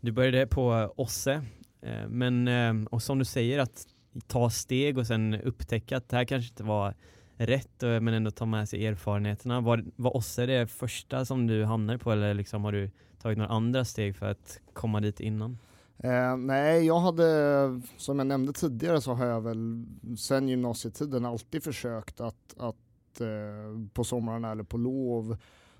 [0.00, 1.42] Du började på OSSE,
[1.80, 3.86] eh, men eh, och som du säger att
[4.26, 6.94] ta steg och sen upptäcka att det här kanske inte var
[7.36, 9.60] rätt men ändå ta med sig erfarenheterna.
[9.60, 12.90] Var, var OSSE det första som du hamnade på eller liksom har du
[13.22, 15.58] tagit några andra steg för att komma dit innan?
[15.98, 19.86] Eh, nej, jag hade, som jag nämnde tidigare så har jag väl
[20.18, 25.36] sen gymnasietiden alltid försökt att, att eh, på somrarna eller på lov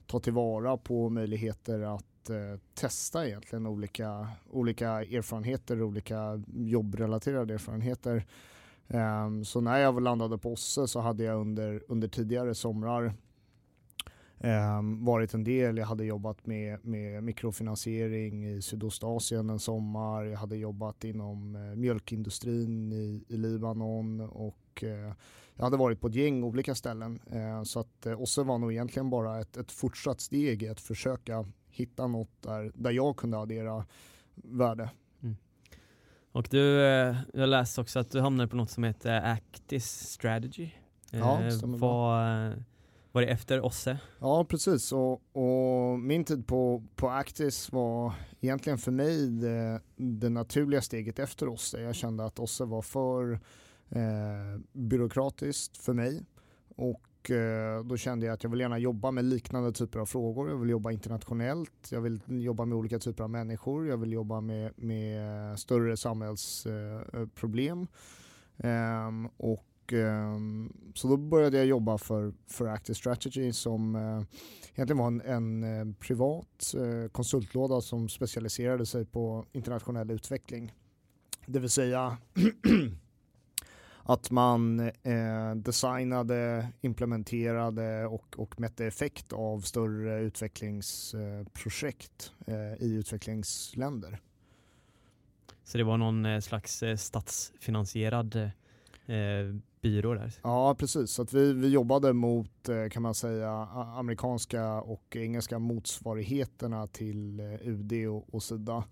[0.06, 8.26] ta tillvara på möjligheter att eh, testa egentligen olika, olika erfarenheter, olika jobbrelaterade erfarenheter.
[8.88, 13.12] Um, så när jag landade på OSSE så hade jag under, under tidigare somrar
[14.38, 15.76] um, varit en del.
[15.76, 20.24] Jag hade jobbat med, med mikrofinansiering i Sydostasien en sommar.
[20.24, 25.12] Jag hade jobbat inom uh, mjölkindustrin i, i Libanon och uh,
[25.54, 27.20] jag hade varit på ett gäng olika ställen.
[27.34, 30.80] Uh, så att uh, OSSE var nog egentligen bara ett, ett fortsatt steg i att
[30.80, 31.44] försöka
[31.80, 33.86] hitta något där, där jag kunde addera
[34.34, 34.90] värde.
[35.22, 35.36] Mm.
[36.32, 40.70] Och du, eh, jag läste också att du hamnade på något som heter Actis Strategy.
[41.10, 42.64] Ja, eh, stämmer var,
[43.12, 43.98] var det efter OSSE?
[44.18, 44.92] Ja, precis.
[44.92, 51.18] Och, och, min tid på, på Actis var egentligen för mig det, det naturliga steget
[51.18, 51.80] efter OSSE.
[51.80, 53.32] Jag kände att OSSE var för
[53.88, 56.22] eh, byråkratiskt för mig.
[56.76, 60.06] Och och eh, då kände jag att jag vill gärna jobba med liknande typer av
[60.06, 60.50] frågor.
[60.50, 64.40] Jag vill jobba internationellt, jag vill jobba med olika typer av människor, jag vill jobba
[64.40, 67.86] med, med större samhällsproblem.
[68.56, 74.22] Eh, ehm, och ehm, så då började jag jobba för, för Active Strategy som eh,
[74.74, 76.74] egentligen var en, en eh, privat
[77.12, 80.72] konsultlåda som specialiserade sig på internationell utveckling.
[81.46, 82.16] Det vill säga
[84.02, 94.18] att man eh, designade, implementerade och, och mätte effekt av större utvecklingsprojekt eh, i utvecklingsländer.
[95.64, 98.50] Så det var någon eh, slags eh, statsfinansierad eh,
[99.80, 100.32] byrå där?
[100.42, 101.10] Ja, precis.
[101.10, 103.50] Så att vi, vi jobbade mot, eh, kan man säga,
[103.96, 108.84] amerikanska och engelska motsvarigheterna till UD och, och Sida.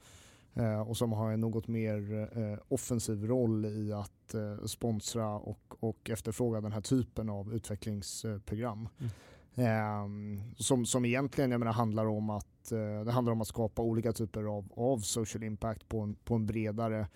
[0.54, 5.74] Eh, och som har en något mer eh, offensiv roll i att eh, sponsra och,
[5.80, 8.88] och efterfråga den här typen av utvecklingsprogram.
[8.98, 9.10] Mm.
[9.58, 13.82] Ehm, som, som egentligen jag menar, handlar om att eh, det handlar om att skapa
[13.82, 17.08] olika typer av, av social impact på en, på en bredare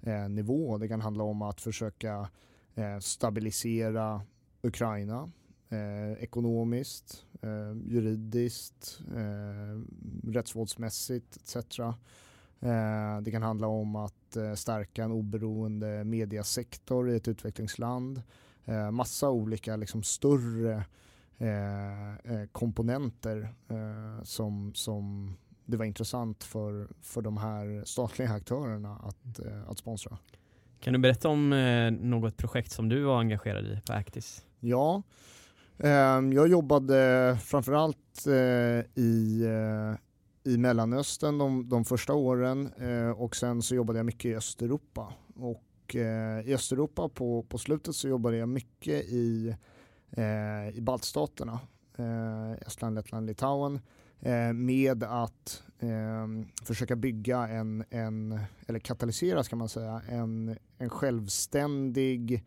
[0.00, 0.78] eh, nivå.
[0.78, 2.28] Det kan handla om att försöka
[2.74, 4.22] eh, stabilisera
[4.62, 5.30] Ukraina
[6.18, 7.26] ekonomiskt,
[7.84, 9.00] juridiskt,
[10.24, 11.56] rättsvårdsmässigt etc.
[12.60, 18.22] Eh, det kan handla om att eh, stärka en oberoende mediasektor i ett utvecklingsland.
[18.64, 20.84] Eh, massa olika liksom, större
[22.52, 23.54] komponenter
[24.22, 30.18] som, som det var intressant för, för de här statliga aktörerna att, att sponsra.
[30.80, 31.50] Kan du berätta om
[32.00, 34.44] något projekt som du var engagerad i på Actis?
[34.58, 35.02] Ja,
[36.32, 38.26] jag jobbade framförallt
[38.94, 39.44] i,
[40.44, 45.12] i Mellanöstern de, de första åren eh, och sen så jobbade jag mycket i Östeuropa.
[45.34, 49.54] Och eh, i Östeuropa på, på slutet så jobbade jag mycket i,
[50.10, 51.60] eh, i baltstaterna,
[51.98, 53.80] eh, Estland, Lettland, Litauen
[54.54, 56.26] med att eh,
[56.64, 62.44] försöka bygga en, en, eller katalysera ska man säga, en, en självständig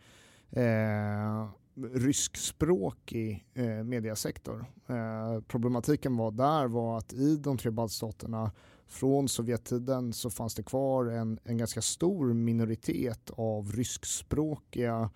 [0.52, 4.66] eh, ryskspråkig eh, mediasektor.
[4.88, 8.52] Eh, problematiken var där var att i de tre baltstaterna
[8.88, 15.10] från Sovjettiden så fanns det kvar en, en ganska stor minoritet av ryskspråkiga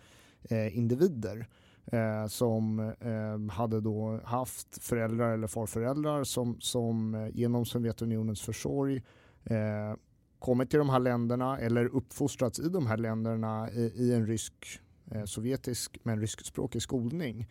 [0.49, 1.47] eh, individer
[1.85, 9.03] eh, som eh, hade då haft föräldrar eller farföräldrar som, som eh, genom Sovjetunionens försorg
[9.43, 9.95] eh,
[10.39, 14.81] kommit till de här länderna eller uppfostrats i de här länderna i, i en rysk
[15.25, 17.47] sovjetisk men ryskspråkig skolning.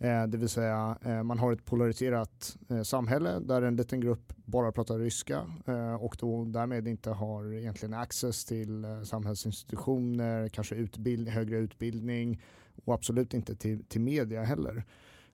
[0.00, 4.32] Eh, det vill säga eh, man har ett polariserat eh, samhälle där en liten grupp
[4.44, 10.74] bara pratar ryska eh, och då därmed inte har egentligen access till eh, samhällsinstitutioner, kanske
[10.74, 12.42] utbild högre utbildning
[12.84, 14.84] och absolut inte till, till media heller.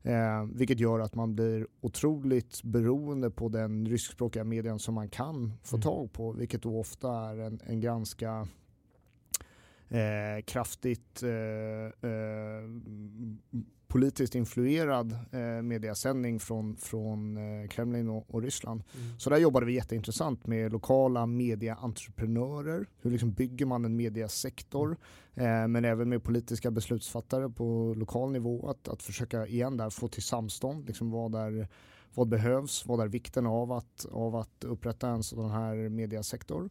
[0.03, 5.53] Eh, vilket gör att man blir otroligt beroende på den ryskspråkiga medien som man kan
[5.63, 5.83] få mm.
[5.83, 8.49] tag på, vilket då ofta är en, en ganska
[9.89, 12.65] eh, kraftigt eh, eh,
[13.95, 18.83] politiskt influerad eh, mediasändning från, från eh, Kremlin och, och Ryssland.
[18.95, 19.19] Mm.
[19.19, 22.87] Så där jobbade vi jätteintressant med lokala mediaentreprenörer.
[23.03, 24.97] Hur liksom bygger man en mediasektor?
[25.35, 28.69] Eh, men även med politiska beslutsfattare på lokal nivå.
[28.69, 30.87] Att, att försöka igen där få till samstånd.
[30.87, 31.69] Liksom vad, är,
[32.15, 32.87] vad behövs?
[32.87, 36.71] Vad är vikten av att, av att upprätta en sån här mediasektor?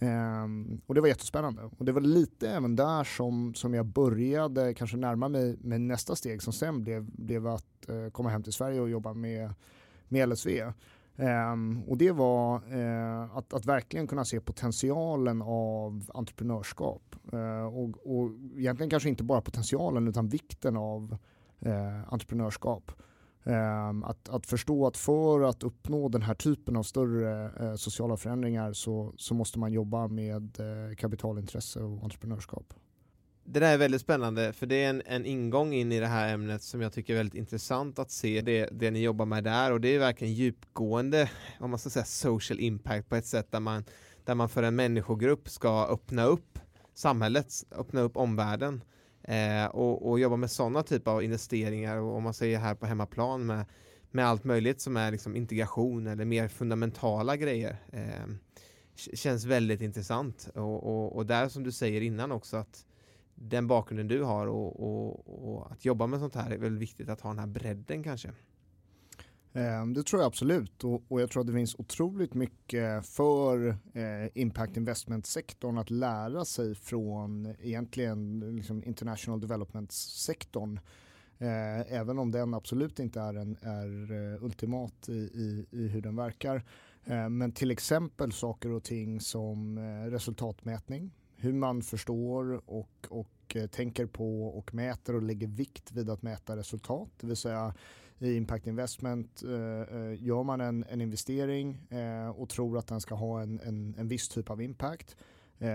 [0.00, 0.80] Mm.
[0.86, 1.62] och det var jättespännande.
[1.78, 6.16] Och det var lite även där som, som jag började kanske närma mig med nästa
[6.16, 9.54] steg som sen blev, blev att uh, komma hem till Sverige och jobba med,
[10.08, 10.62] med LSV.
[10.62, 10.72] Um,
[11.26, 17.16] ehm, och det var uh, att, att verkligen kunna se potentialen av entreprenörskap.
[17.32, 21.16] Uh, och, och egentligen kanske inte bara potentialen utan vikten av
[22.08, 22.92] entreprenörskap.
[23.46, 28.16] Ehm, att, att förstå att för att uppnå den här typen av större eh, sociala
[28.16, 32.74] förändringar så, så måste man jobba med eh, kapitalintresse och entreprenörskap.
[33.44, 36.34] Det där är väldigt spännande för det är en, en ingång in i det här
[36.34, 39.72] ämnet som jag tycker är väldigt intressant att se det, det ni jobbar med där
[39.72, 41.30] och det är verkligen djupgående,
[41.60, 43.84] om man ska säga social impact på ett sätt där man,
[44.24, 46.58] där man för en människogrupp ska öppna upp
[46.94, 48.82] samhället, öppna upp omvärlden
[49.26, 52.86] eh, och, och jobba med sådana typer av investeringar och om man säger här på
[52.86, 53.64] hemmaplan med,
[54.10, 58.26] med allt möjligt som är liksom integration eller mer fundamentala grejer eh,
[59.14, 62.86] känns väldigt intressant och, och, och, där som du säger innan också att
[63.34, 67.08] den bakgrunden du har och, och, och att jobba med sånt här är väl viktigt
[67.08, 68.32] att ha den här bredden kanske.
[69.56, 73.68] Eh, det tror jag absolut och, och, jag tror att det finns otroligt mycket för
[73.68, 80.80] eh, impact investment-sektorn att lära sig från egentligen liksom international development-sektorn.
[81.38, 86.00] Eh, även om den absolut inte är, en, är eh, ultimat i, i, i, hur
[86.00, 86.64] den verkar.
[87.04, 93.56] Eh, men till exempel saker och ting som eh, resultatmätning, hur man förstår och, och
[93.56, 97.08] eh, tänker på och mäter och lägger vikt vid att mäta resultat.
[97.20, 97.74] Det vill säga
[98.18, 103.00] i impact investment eh, eh, gör man en, en investering eh, och tror att den
[103.00, 105.16] ska ha en, en, en viss typ av impact.
[105.58, 105.68] Eh,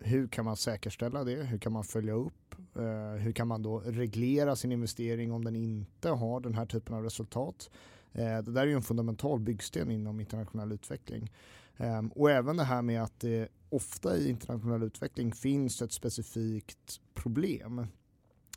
[0.00, 1.42] hur kan man säkerställa det?
[1.42, 2.54] Hur kan man följa upp?
[2.76, 6.94] Eh, hur kan man då reglera sin investering om den inte har den här typen
[6.94, 7.70] av resultat?
[8.12, 11.30] det där är ju en fundamental byggsten inom internationell utveckling.
[11.76, 17.00] Ehm, och även det här med att det ofta i internationell utveckling finns ett specifikt
[17.14, 17.86] problem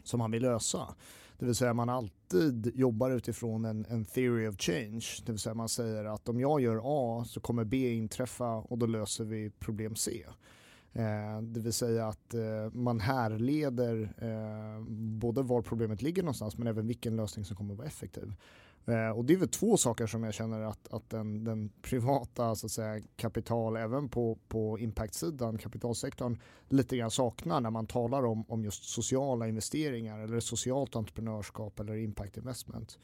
[0.04, 0.96] som man vill lösa.
[1.42, 5.06] Det vill säga man alltid jobbar utifrån en, en theory of change.
[5.26, 8.78] Det vill säga man säger att om jag gör A så kommer B inträffa och
[8.78, 10.26] då löser vi problem C.
[10.94, 16.68] Eh, det vill säga att eh, man härleder eh, både var problemet ligger någonstans men
[16.68, 18.34] även vilken lösning som kommer att vara effektiv.
[18.86, 22.56] Eh, och det är väl två saker som jag känner att, att den, den privata
[22.56, 26.38] så att säga, kapital, även på, på impact-sidan, kapitalsektorn,
[26.70, 31.96] lite grann saknar när man talar om, om just sociala investeringar eller socialt entreprenörskap eller
[31.96, 33.00] impact investment.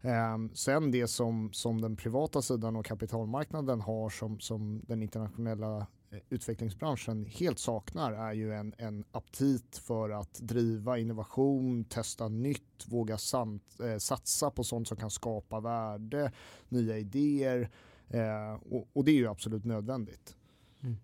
[0.00, 5.86] Um, sen det som, som den privata sidan och kapitalmarknaden har som, som den internationella
[6.10, 12.84] Eh, utvecklingsbranschen helt saknar är ju en, en aptit för att driva innovation, testa nytt,
[12.86, 16.32] våga sant, eh, satsa på sånt som kan skapa värde,
[16.68, 17.70] nya idéer
[18.08, 20.36] eh, och, och, det är ju absolut nödvändigt.
[20.82, 20.96] Mm.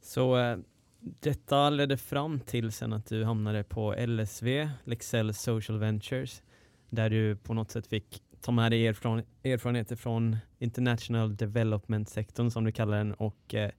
[0.00, 0.58] Så eh,
[1.00, 6.42] detta ledde fram till sen att du hamnade på LSV, Lexell Social Ventures
[6.90, 12.64] där du på något sätt fick ta med dig erfaren erfarenheter från international development-sektorn som
[12.64, 13.70] du kallar den och eh,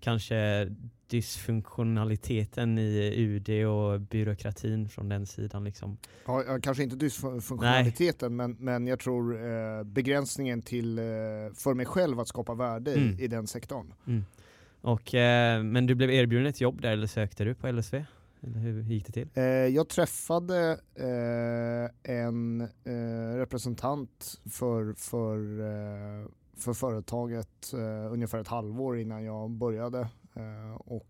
[0.00, 0.68] kanske
[1.06, 5.64] dysfunktionaliteten i UD och byråkratin från den sidan.
[5.64, 5.98] Liksom.
[6.26, 11.04] Ja, kanske inte dysfunktionaliteten men, men jag tror eh, begränsningen till eh,
[11.54, 13.18] för mig själv att skapa värde mm.
[13.18, 13.94] i, i, den sektorn.
[14.06, 14.24] Mm.
[14.80, 18.04] Och, eh, men du blev erbjuden ett jobb där eller sökte du på LSV?
[18.40, 19.28] Eller hur gick det till?
[19.34, 25.38] Eh, jag träffade eh, en eh, representant för, för,
[26.58, 30.00] för företaget eh, ungefär ett halvår innan jag började.
[30.34, 31.06] Eh, och,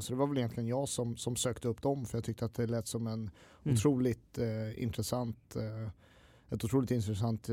[0.00, 2.54] så det var väl egentligen jag som, som sökte upp dem för jag tyckte att
[2.54, 3.74] det lät som en mm.
[3.74, 4.38] otroligt
[4.76, 5.56] intressant
[6.50, 7.48] ett otroligt intressant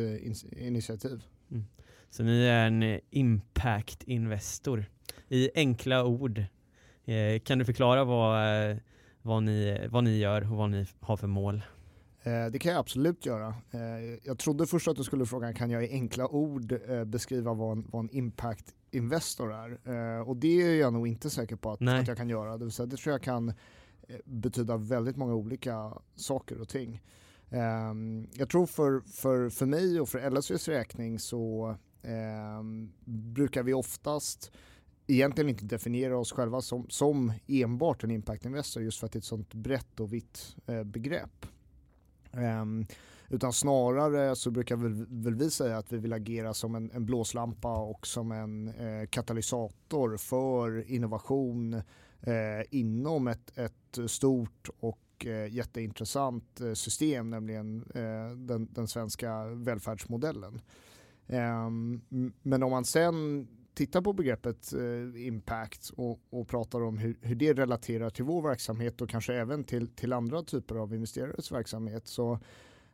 [0.52, 1.24] initiativ.
[1.52, 1.66] Mm.
[2.10, 4.86] Så ni är en impact-investor.
[5.28, 6.44] I enkla ord,
[7.44, 8.38] kan du förklara vad
[9.28, 11.62] vad ni, vad ni gör och vad ni har för mål?
[12.28, 13.56] Eh, det kan jag absolut göra.
[13.72, 13.80] Eh,
[14.24, 17.78] jag trodde först att du skulle fråga, kan jag i enkla ord eh, beskriva vad
[17.78, 20.30] en, vad en impact Investor är?
[20.30, 22.58] Och det är jag nog inte säker på att, att jag kan göra.
[22.58, 23.54] Det, vill säga, det tror jag kan
[24.26, 27.02] betyda väldigt många olika saker och ting.
[27.50, 33.74] Ehm, jag tror för, för, för mig och för LSVs räkning så ehm, brukar vi
[33.74, 34.52] oftast
[35.08, 39.18] egentligen inte definiera oss själva som, som enbart en impact investor just för att det
[39.18, 41.46] är ett sånt brett och vitt eh, begrepp.
[42.38, 42.86] Um,
[43.30, 47.06] utan snarare så brukar väl, väl, vi säga att vi vill agera som en, en
[47.06, 51.74] blåslampa och som en eh, katalysator för innovation
[52.22, 59.46] eh, inom ett, ett stort och eh, jätteintressant eh, system, nämligen eh, den, den, svenska
[59.46, 60.62] välfärdsmodellen.
[61.28, 62.02] Um,
[62.42, 63.48] men om man sen
[63.78, 68.42] tittar på begreppet eh, impact och, och, pratar om hur, hur, det relaterar till vår
[68.42, 72.40] verksamhet och kanske även till, till andra typer av investerares verksamhet så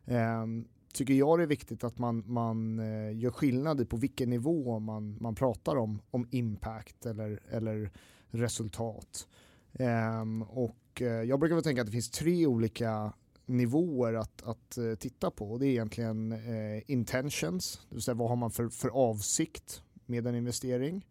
[0.04, 0.46] eh,
[0.94, 5.16] tycker jag det är viktigt att man, man eh, gör skillnad på vilken nivå man,
[5.20, 7.90] man pratar om, om impact eller, eller
[8.30, 9.28] resultat.
[9.72, 13.12] Ehm, och eh, jag brukar väl tänka att det finns tre olika
[13.46, 15.58] nivåer att, att eh, titta på.
[15.58, 20.26] Det är egentligen eh, intentions, det vill säga vad har man för, för avsikt med
[20.26, 21.06] en investering.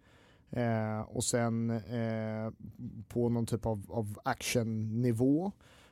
[0.51, 2.51] Eh, och sen eh,
[3.07, 5.51] på någon typ av, av actionnivå.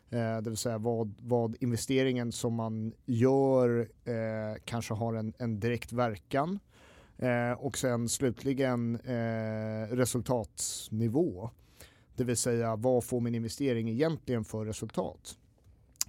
[0.09, 5.59] Eh, det vill säga vad, vad investeringen som man gör eh, kanske har en, en
[5.59, 6.59] direkt verkan.
[7.17, 11.49] Eh, och sen slutligen eh, resultatsnivå.
[12.15, 15.37] Det vill säga vad får min investering egentligen för resultat?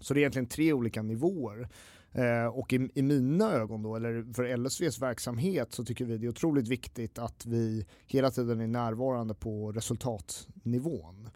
[0.00, 1.68] Så det är egentligen tre olika nivåer.
[2.12, 6.26] Eh, och i, i, mina ögon då, eller för LSVs verksamhet så tycker vi det
[6.26, 11.28] är otroligt viktigt att vi hela tiden är närvarande på resultatnivån.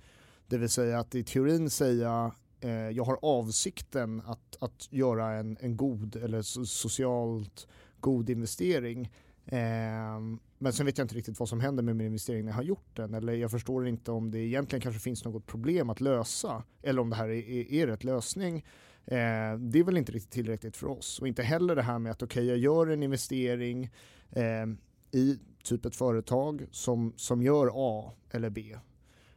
[0.46, 5.56] Det vill säga att i teorin säga eh, jag har avsikten att, att göra en,
[5.60, 7.66] en god eller socialt
[8.00, 9.10] god investering
[9.46, 10.20] Eh,
[10.58, 12.62] men sen vet jag inte riktigt vad som händer med min investering när jag har
[12.62, 13.14] gjort den.
[13.14, 16.62] Eller jag förstår inte om det egentligen kanske finns något problem att lösa.
[16.82, 18.64] Eller om det här är, är, är rätt lösning.
[19.06, 21.18] Eh, det är väl inte riktigt tillräckligt för oss.
[21.20, 23.90] Och inte heller det här med att okej, okay, jag gör en investering
[24.30, 24.66] eh,
[25.10, 28.76] i typ ett företag som, som gör A eller B.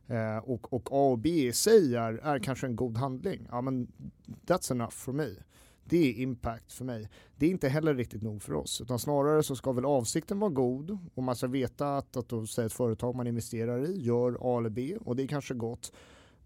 [0.08, 3.48] Eh, och, och A och B i sig är, är kanske en god handling.
[3.52, 3.92] Ja men
[4.46, 5.28] that's enough for me.
[5.84, 7.10] Det är impact för mig.
[7.36, 10.52] Det är inte heller riktigt nog för oss, utan snarare så ska väl avsikten vara
[10.52, 14.58] god och man ska veta att, att då, ett företag man investerar i gör A
[14.60, 15.92] eller B och det är kanske gott.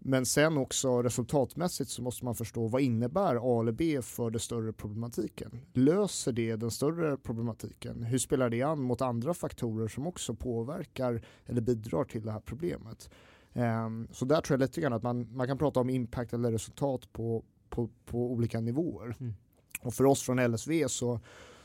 [0.06, 4.40] Men sen också resultatmässigt så måste man förstå vad innebär A eller B för den
[4.40, 5.60] större problematiken?
[5.72, 8.02] Löser det den större problematiken?
[8.02, 12.40] Hur spelar det an mot andra faktorer som också påverkar eller bidrar till det här
[12.40, 13.10] problemet?
[13.52, 16.52] Um, så där tror jag lite grann att man, man kan prata om impact eller
[16.52, 19.16] resultat på, på, på olika nivåer.
[19.20, 19.34] Mm.
[19.80, 21.20] Och för oss från LSV så,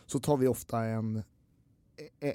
[0.06, 1.24] så tar vi ofta en,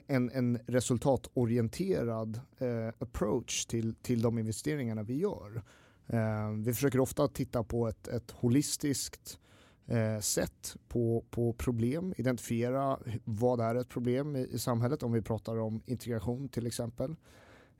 [0.06, 5.62] en, en resultatorienterad eh, approach till, till de investeringarna vi gör.
[6.06, 9.38] Eh, vi försöker ofta titta på ett, ett holistiskt
[9.86, 15.22] eh, sätt på, på problem, identifiera vad är ett problem i, i samhället om vi
[15.22, 17.16] pratar om integration till exempel.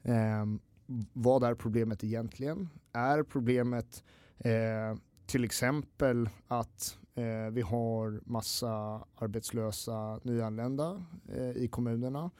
[0.03, 0.61] Ehm,
[1.13, 2.69] vad är problemet egentligen?
[2.93, 4.05] Är problemet
[4.39, 4.97] eh,
[5.27, 12.31] till exempel att eh, vi har massa arbetslösa nyanlända eh, i kommunerna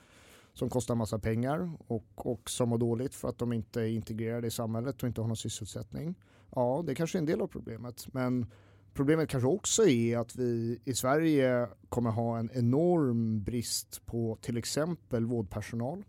[0.55, 4.47] som kostar massa pengar och, och som mår dåligt för att de inte är integrerade
[4.47, 6.15] i samhället och inte har någon sysselsättning.
[6.55, 8.45] Ja, det kanske är en del av problemet, men
[8.93, 14.57] problemet kanske också är att vi i Sverige kommer ha en enorm brist på till
[14.57, 16.03] exempel vårdpersonal.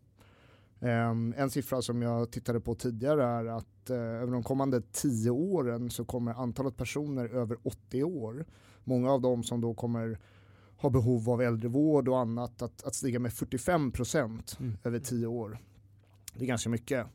[0.80, 5.30] Ehm, en siffra som jag tittade på tidigare är att eh, över de kommande tio
[5.30, 8.47] åren så kommer antalet personer över 80 år,
[8.84, 10.18] många av dem som då kommer
[10.77, 14.77] ha behov av äldrevård och annat, att, att stiga med 45 procent mm.
[14.85, 15.59] över tio år.
[16.35, 17.07] Det är ganska mycket.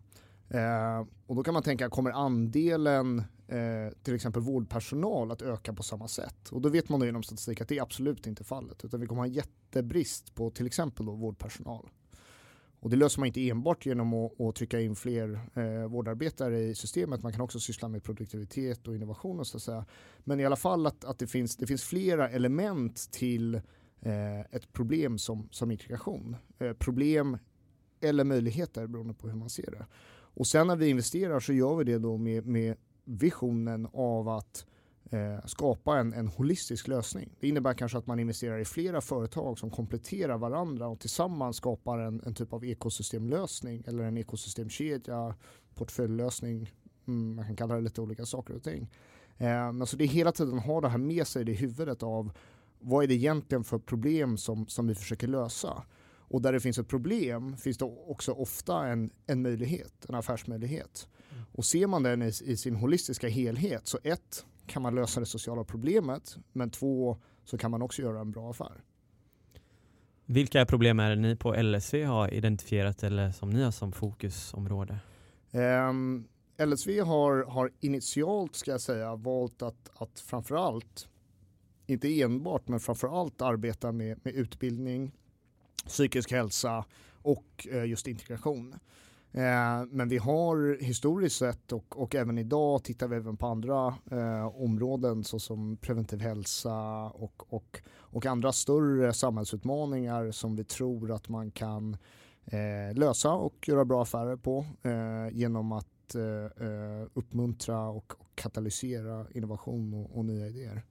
[0.53, 5.84] Uh, och då kan man tänka, kommer andelen uh, till exempel vårdpersonal att öka på
[5.84, 6.49] samma sätt?
[6.49, 9.07] Och då vet man då genom statistik att det är absolut inte fallet, utan vi
[9.07, 11.89] kommer ha en jättebrist på till exempel då vårdpersonal.
[12.82, 16.75] Och det löser man inte enbart genom att, att trycka in fler eh, vårdarbetare i
[16.75, 17.23] systemet.
[17.23, 19.39] Man kan också syssla med produktivitet och innovation.
[19.39, 19.86] Och så att säga.
[20.19, 23.55] Men i alla fall att, att det, finns, det finns flera element till
[24.01, 26.36] eh, ett problem som, som integration.
[26.59, 27.38] Eh, problem
[27.99, 29.86] eller möjligheter beroende på hur man ser det.
[30.34, 32.75] Och sen när vi investerar så gör vi det då med, med
[33.05, 34.65] visionen av att
[35.12, 37.36] eh, skapa en, en holistisk lösning.
[37.39, 41.99] Det innebär kanske att man investerar i flera företag som kompletterar varandra och tillsammans skapar
[41.99, 45.36] en, en typ av ekosystemlösning eller en ekosystemkedja,
[45.76, 46.74] portföljlösning,
[47.07, 48.89] mm, man kan kalla det lite olika saker och ting.
[49.38, 52.03] Eh, men så det är hela tiden att ha det här med sig i huvudet
[52.03, 52.32] av
[52.80, 55.84] vad är det egentligen för problem som, som vi försöker lösa?
[56.32, 61.07] Och där det finns ett problem finns det också ofta en, en möjlighet, en affärsmöjlighet.
[61.32, 61.43] Mm.
[61.51, 65.26] Och ser man den i, i, sin holistiska helhet så ett, kan man lösa det
[65.26, 68.84] sociala problemet, men två, så kan man också göra en bra affär.
[70.26, 74.99] Vilka problem är det ni på LSV har identifierat eller som ni har som fokusområde?
[75.51, 76.28] Um, ehm,
[76.70, 81.09] LSV har, har initialt, ska jag säga, valt att, att framförallt,
[81.88, 85.12] inte enbart, men framförallt arbeta med, med utbildning,
[85.88, 86.86] psykisk hälsa
[87.22, 88.76] och eh, just integration.
[89.34, 93.95] Eh, men vi har historiskt sett och, och även idag tittar vi även på andra
[94.11, 101.29] eh, områden såsom preventiv hälsa och, och, och andra större samhällsutmaningar som vi tror att
[101.29, 101.97] man kan
[102.45, 108.36] eh, lösa och göra bra affärer på eh, genom att eh, eh uppmuntra och, och
[108.36, 110.84] katalysera innovation och, och nya idéer.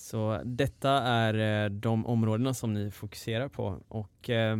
[0.00, 4.56] Så detta är eh, de områdena som ni fokuserar på och eh,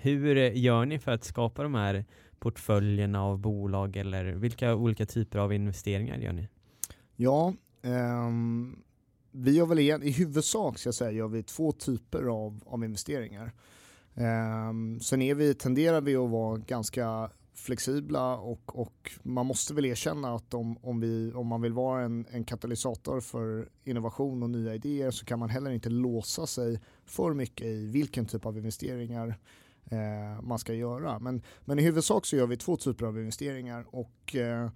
[0.00, 2.04] hur gör ni för att skapa de här
[2.38, 6.48] portföljerna av bolag eller vilka olika typer av investeringar gör ni?
[7.16, 8.82] Ja, um,
[9.30, 12.84] vi gör väl igen, i huvudsak ska jag säga, gör vi två typer av, av
[12.84, 13.52] investeringar.
[14.14, 19.84] Um, sen är vi, tenderar vi att vara ganska flexibla och, och man måste väl
[19.84, 24.50] erkänna att om, om, vi, om man vill vara en, en katalysator för innovation och
[24.50, 28.58] nya idéer så kan man heller inte låsa sig för mycket i vilken typ av
[28.58, 29.38] investeringar
[29.84, 31.18] eh, man ska göra.
[31.18, 34.70] Men, men i huvudsak så gör vi två typer av investeringar och eh,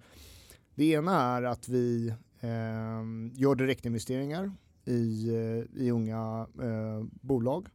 [0.75, 2.07] det ena är att vi
[2.39, 3.03] eh,
[3.33, 4.51] gör direktinvesteringar
[4.85, 7.67] i, eh, i unga eh, bolag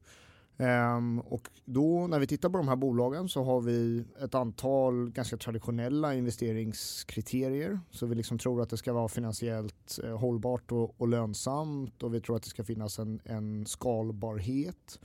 [0.57, 5.11] Um, och då när vi tittar på de här bolagen så har vi ett antal
[5.11, 7.81] ganska traditionella investeringskriterier.
[7.91, 12.15] Så vi liksom tror att det ska vara finansiellt eh, hållbart och, och, lönsamt och
[12.15, 15.01] vi tror att det ska finnas en, en skalbarhet.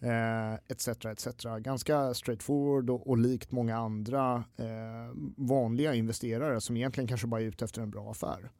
[0.00, 1.44] Eh, etc, etc.
[1.60, 7.44] Ganska straightforward och, och likt många andra eh, vanliga investerare som egentligen kanske bara är
[7.44, 8.50] ute efter en bra affär.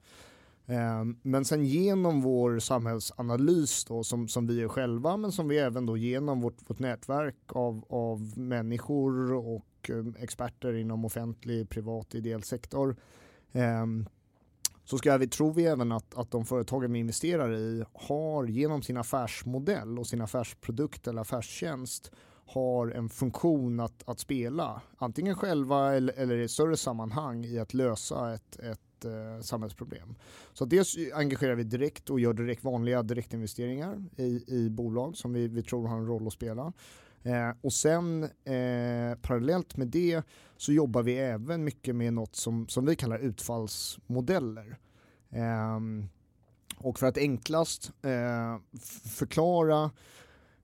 [0.67, 5.59] Ehm, men sen genom vår samhällsanalys då, som, som vi är själva men som vi
[5.59, 12.15] även då genom vårt, vårt nätverk av, av människor och ehm, experter inom offentlig, privat,
[12.15, 12.97] ideell sektor
[13.53, 14.07] ehm,
[14.85, 18.83] så ska vi, tror vi även att, att de företagen vi investerar i har genom
[18.83, 22.11] sin affärsmodell och sin affärsprodukt eller affärstjänst
[22.47, 27.59] har en funktion att, att spela, antingen själva eller, eller i ett större sammanhang i
[27.59, 30.15] att lösa ett, ett eh, samhällsproblem.
[30.53, 35.49] Så dels engagerar vi direkt och gör direkt vanliga direktinvesteringar i, i bolag som vi,
[35.49, 36.73] vi tror har en roll att spela.
[37.23, 40.23] Eh, och sen eh, parallellt med det
[40.57, 44.79] så jobbar vi även mycket med något som, som vi kallar utfallsmodeller.
[45.31, 45.81] Eh,
[46.77, 48.59] och för att enklast eh,
[49.15, 49.91] förklara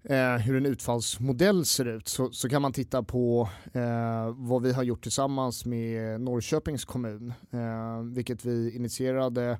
[0.02, 4.72] eh, hur en utfallsmodell ser ut så, så kan man titta på eh, vad vi
[4.72, 9.58] har gjort tillsammans med Norrköpings kommun, eh, vilket vi initierade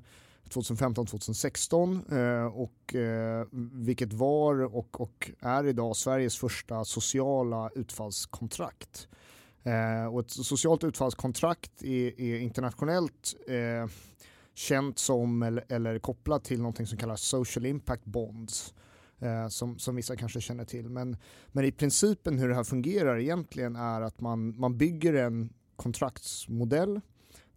[0.49, 9.07] 2015-2016 eh, och eh, vilket var och, och är idag Sveriges första sociala utfallskontrakt.
[9.63, 13.91] Eh, och ett socialt utfallskontrakt är, är internationellt eh,
[14.53, 18.73] känt som eller, eller kopplat till något som kallas social impact bonds.
[19.21, 20.89] Eh, som, som vissa kanske känner till.
[20.89, 21.17] Men,
[21.47, 27.01] men i principen hur det här fungerar egentligen är att man, man bygger en kontraktsmodell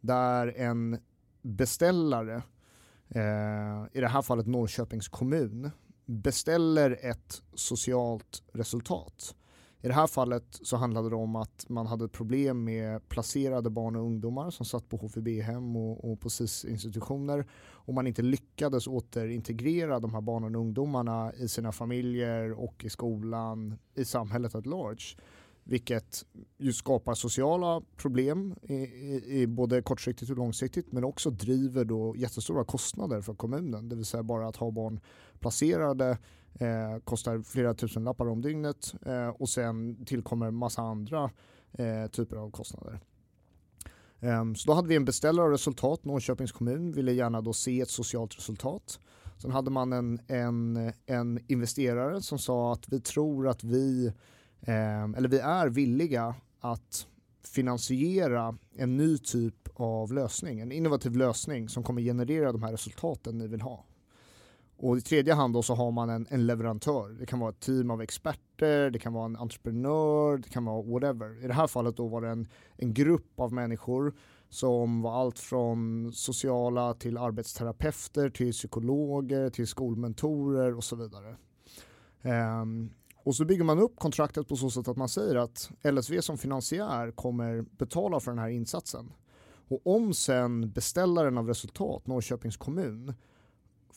[0.00, 0.98] där en
[1.42, 2.42] beställare,
[3.08, 5.70] eh, i det här fallet Norrköpings kommun,
[6.06, 9.34] beställer ett socialt resultat.
[9.84, 13.96] I det här fallet så handlade det om att man hade problem med placerade barn
[13.96, 20.00] och ungdomar som satt på HVB-hem och, och på SIS-institutioner och man inte lyckades återintegrera
[20.00, 25.16] de här barnen och ungdomarna i sina familjer och i skolan, i samhället at large
[25.64, 26.24] vilket
[26.58, 32.16] ju skapar sociala problem i, i, i, både kortsiktigt och långsiktigt men också driver då
[32.16, 33.88] jättestora kostnader för kommunen.
[33.88, 35.00] Det vill säga bara att ha barn
[35.38, 36.18] placerade
[36.54, 41.30] eh, kostar flera tusen lappar om dygnet eh, och sen tillkommer massa andra
[41.72, 43.00] eh, typer av kostnader.
[44.20, 47.80] Ehm, så då hade vi en beställare av resultat, Norrköpings kommun ville gärna då se
[47.80, 49.00] ett socialt resultat.
[49.38, 54.12] Sen hade man en, en, en investerare som sa att vi tror att vi
[54.60, 57.06] ehm, eller vi är villiga att
[57.42, 63.38] finansiera en ny typ av lösning, en innovativ lösning som kommer generera de här resultaten
[63.38, 63.84] ni vill ha.
[64.76, 67.08] Och i tredje hand då så har man en, en, leverantör.
[67.08, 70.82] Det kan vara ett team av experter, det kan vara en entreprenör, det kan vara
[70.82, 71.44] whatever.
[71.44, 74.14] I det här fallet då var det en, en grupp av människor
[74.48, 81.36] som var allt från sociala till arbetsterapeuter, till psykologer, till skolmentorer och så vidare.
[82.62, 86.20] Um, och så bygger man upp kontraktet på så sätt att man säger att LSV
[86.20, 89.12] som finansiär kommer betala för den här insatsen.
[89.68, 93.14] Och om sen beställaren av resultat, Norrköpings kommun,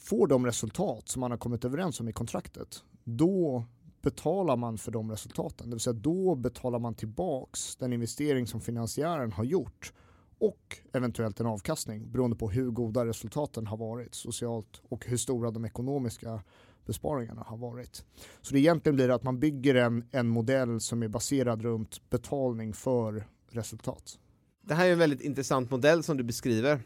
[0.10, 3.66] får de resultat som man har kommit överens om i kontraktet, då
[4.02, 5.70] betalar man för de resultaten.
[5.70, 9.94] Det vill säga då betalar man tillbaks den investering som finansiären har gjort
[10.40, 15.52] och eventuellt en avkastning beroende på hur goda resultaten har varit socialt och hur stora
[15.52, 16.44] de ekonomiska
[16.86, 18.06] besparingarna har varit.
[18.42, 22.74] Så det egentligen blir att man bygger en, en modell som är baserad runt betalning
[22.74, 24.20] för resultat.
[24.62, 26.82] Det här är en väldigt intressant modell som du beskriver.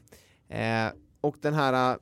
[0.47, 0.87] Eh,
[1.21, 1.97] och den här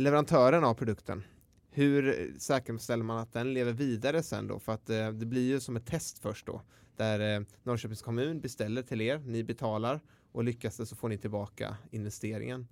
[0.00, 1.22] leverantören av produkten,
[1.70, 4.58] hur säkerställer man att den lever vidare sen då?
[4.58, 6.62] För att eh, det blir ju som ett test först då,
[6.96, 10.00] där eh, Norrköpings kommun beställer till er, ni betalar
[10.32, 12.68] och lyckas det så får ni tillbaka investeringen.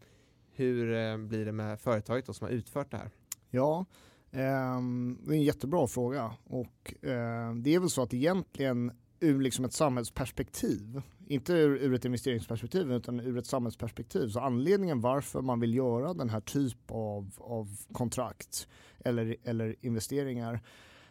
[0.53, 3.11] Hur eh, blir det med företaget då som har utfört det här?
[3.51, 3.87] Ja,
[4.31, 9.41] ehm, det är en jättebra fråga och eh, det är väl så att egentligen ur
[9.41, 15.43] liksom ett samhällsperspektiv, inte ur, ur, ett investeringsperspektiv utan ur ett samhällsperspektiv, så anledningen varför
[15.43, 18.69] man vill göra den här typ av, av kontrakt
[19.05, 20.61] eller, eller investeringar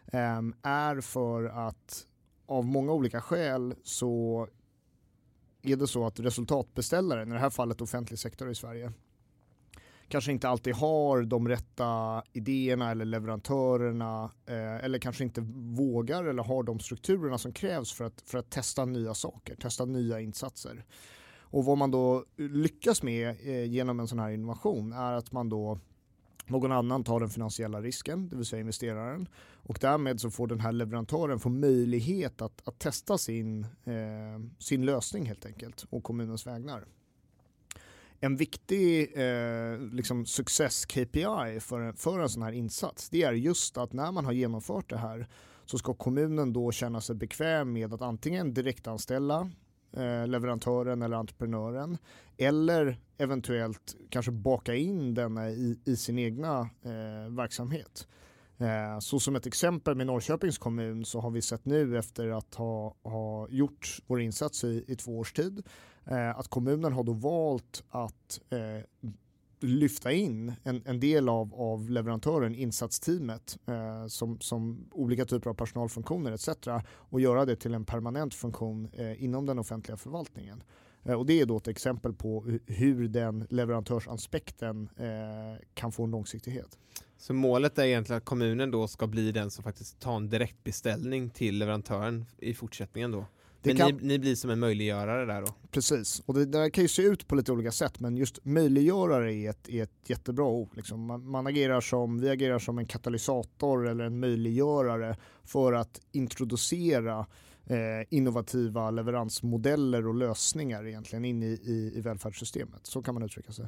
[0.05, 2.08] eh, är för att
[2.45, 4.47] av många olika skäl så
[5.62, 8.93] är det så att resultatbeställaren, i det här fallet offentlig sektor i Sverige,
[10.10, 16.43] kanske inte alltid har de rätta idéerna eller leverantörerna eh, eller kanske inte vågar eller
[16.43, 20.86] har de strukturerna som krävs för att, för att testa nya saker, testa nya insatser.
[21.49, 25.49] Och vad man då lyckas med eh, genom en sån här innovation är att man
[25.49, 25.80] då
[26.45, 29.28] någon annan tar den finansiella risken, det vill säga investeraren.
[29.64, 34.86] Och därmed så får den här leverantören få möjlighet att, att testa sin, eh, sin
[34.86, 36.86] lösning helt enkelt och kommunens vägnar
[38.20, 43.78] en viktig eh, liksom success KPI för, för en sån här insats det är just
[43.78, 45.28] att när man har genomfört det här
[45.65, 49.49] så ska kommunen då känna sig bekväm med att antingen direktanställa
[49.93, 51.97] eh, leverantören eller entreprenören
[52.38, 58.07] eller eventuellt kanske baka in denna i, i sin egna eh, verksamhet.
[58.57, 62.55] Eh, så som ett exempel med Norrköpings kommun så har vi sett nu efter att
[62.55, 65.68] ha, ha gjort vår insats i, i två års tid
[66.10, 69.10] Eh, att kommunen har då valt att eh,
[69.60, 75.53] lyfta in en, en del av, av leverantören, insatsteamet, eh, som, som olika typer av
[75.53, 76.49] personalfunktioner etc.
[76.89, 80.64] och göra det till en permanent funktion eh, inom den offentliga förvaltningen.
[81.03, 86.12] Eh, och det är då ett exempel på hur den leverantörsaspekten eh, kan få en
[86.12, 86.78] långsiktighet.
[87.18, 91.30] Så målet är egentligen att kommunen då ska bli den som faktiskt tar en direktbeställning
[91.30, 93.26] till leverantören i fortsättningen då?
[93.68, 93.97] Det men kan...
[93.97, 95.47] ni, ni, blir som en möjliggörare där då?
[95.72, 99.34] Precis, och det där kan ju se ut på lite olika sätt men just möjliggörare
[99.34, 100.70] är ett, är ett jättebra ord.
[100.76, 101.05] Liksom.
[101.05, 107.26] Man, man, agerar som, vi agerar som en katalysator eller en möjliggörare för att introducera
[107.65, 107.78] eh,
[108.09, 112.86] innovativa leveransmodeller och lösningar egentligen in i, i, i välfärdssystemet.
[112.86, 113.68] Så kan man uttrycka sig.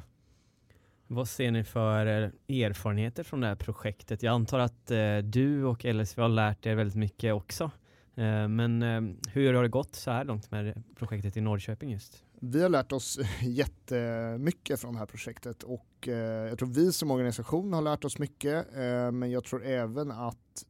[1.12, 2.06] Vad ser ni för
[2.48, 4.22] erfarenheter från det här projektet?
[4.22, 7.70] Jag antar att eh, du och LSV har lärt er väldigt mycket också.
[8.20, 9.00] Eh, men eh,
[9.32, 12.24] hur har det gått så här långt med projektet i Norrköping just?
[12.40, 16.14] Vi har lärt oss jättemycket från det här projektet och eh,
[16.48, 18.66] jag tror vi som organisation har lärt oss mycket
[19.12, 20.66] men jag tror även att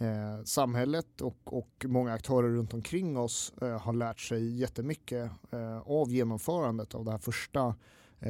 [0.00, 5.78] eh, samhället och, och många aktörer runt omkring oss eh, har lärt sig jättemycket eh,
[5.78, 7.74] av genomförandet av det här första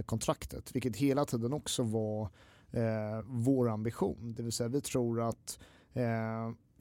[0.07, 2.29] kontraktet vilket hela tiden också var
[3.25, 4.35] vår ambition.
[4.37, 5.59] Det vill säga vi tror att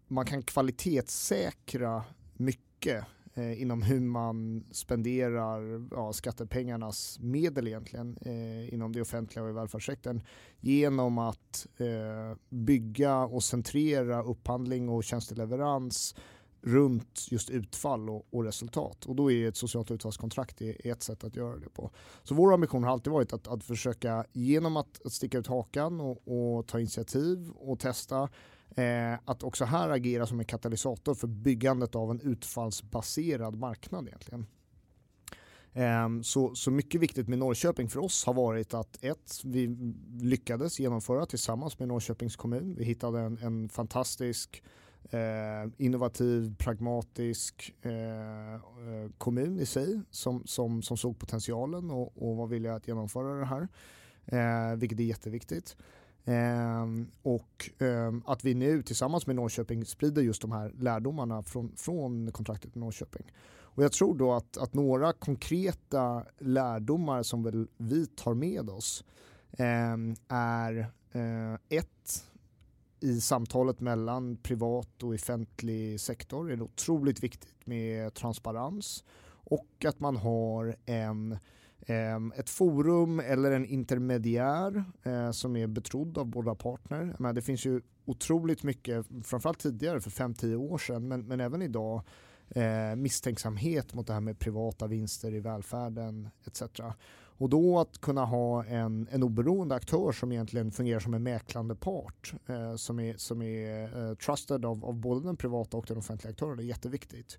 [0.08, 2.04] man kan kvalitetssäkra
[2.34, 9.50] mycket eh, inom hur man spenderar ja, skattepengarnas medel egentligen eh, inom det offentliga och
[9.50, 10.22] i välfärdssektorn
[10.60, 16.16] genom att eh, bygga och centrera upphandling och tjänsteleverans
[16.62, 19.06] runt just utfall och, och, resultat.
[19.06, 21.92] Och då är ett socialt utfallskontrakt ett sätt att göra det på.
[22.24, 26.02] Så vår ambition har alltid varit att, att försöka genom att, att sticka ut hakan
[26.02, 28.30] och, och ta initiativ och testa
[28.76, 34.46] Eh, att också här agera som en katalysator för byggandet av en utfallsbaserad marknad egentligen.
[35.74, 39.68] Eh, så, så mycket viktigt med Norrköping för oss har varit att ett, vi
[40.22, 42.76] lyckades genomföra tillsammans med Norrköpings kommun.
[42.78, 44.64] Vi hittade en, en fantastisk
[45.12, 48.60] eh, innovativ, pragmatisk eh, eh,
[49.18, 53.46] kommun i sig som, som, som såg potentialen och, och var villiga att genomföra det
[53.46, 53.68] här.
[54.26, 55.78] Eh, vilket är jätteviktigt.
[56.28, 61.72] Um, och um, att vi nu tillsammans med Norrköping sprider just de här lärdomarna från,
[61.76, 63.32] från kontraktet med Norrköping.
[63.48, 69.04] Och jag tror då att, att några konkreta lärdomar som väl vi tar med oss
[69.60, 70.80] um, är
[71.12, 72.26] eh, ett,
[73.00, 80.00] i samtalet mellan privat och offentlig sektor är det otroligt viktigt med transparens och att
[80.00, 81.38] man har en
[81.86, 87.16] Ehm, ett forum eller en intermediär eh, som är betrodd av båda partner.
[87.20, 91.62] Men det finns ju otroligt mycket, framförallt tidigare för 5-10 år sedan, men, men även
[91.62, 92.02] idag,
[92.50, 96.62] eh, misstänksamhet mot det här med privata vinster i välfärden etc.
[97.38, 101.76] Och då att kunna ha en, en oberoende aktör som egentligen fungerar som en mäklande
[101.76, 105.98] part eh, som är, som är eh, trusted av, av både den privata och den
[105.98, 107.38] offentliga aktören är jätteviktigt.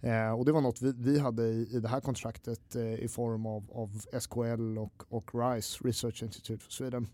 [0.00, 3.08] Eh, och det var något vi, vi hade i, i det här kontraktet eh, i
[3.08, 7.08] form av, av SKL och, och RISE, Research Institute for Sweden.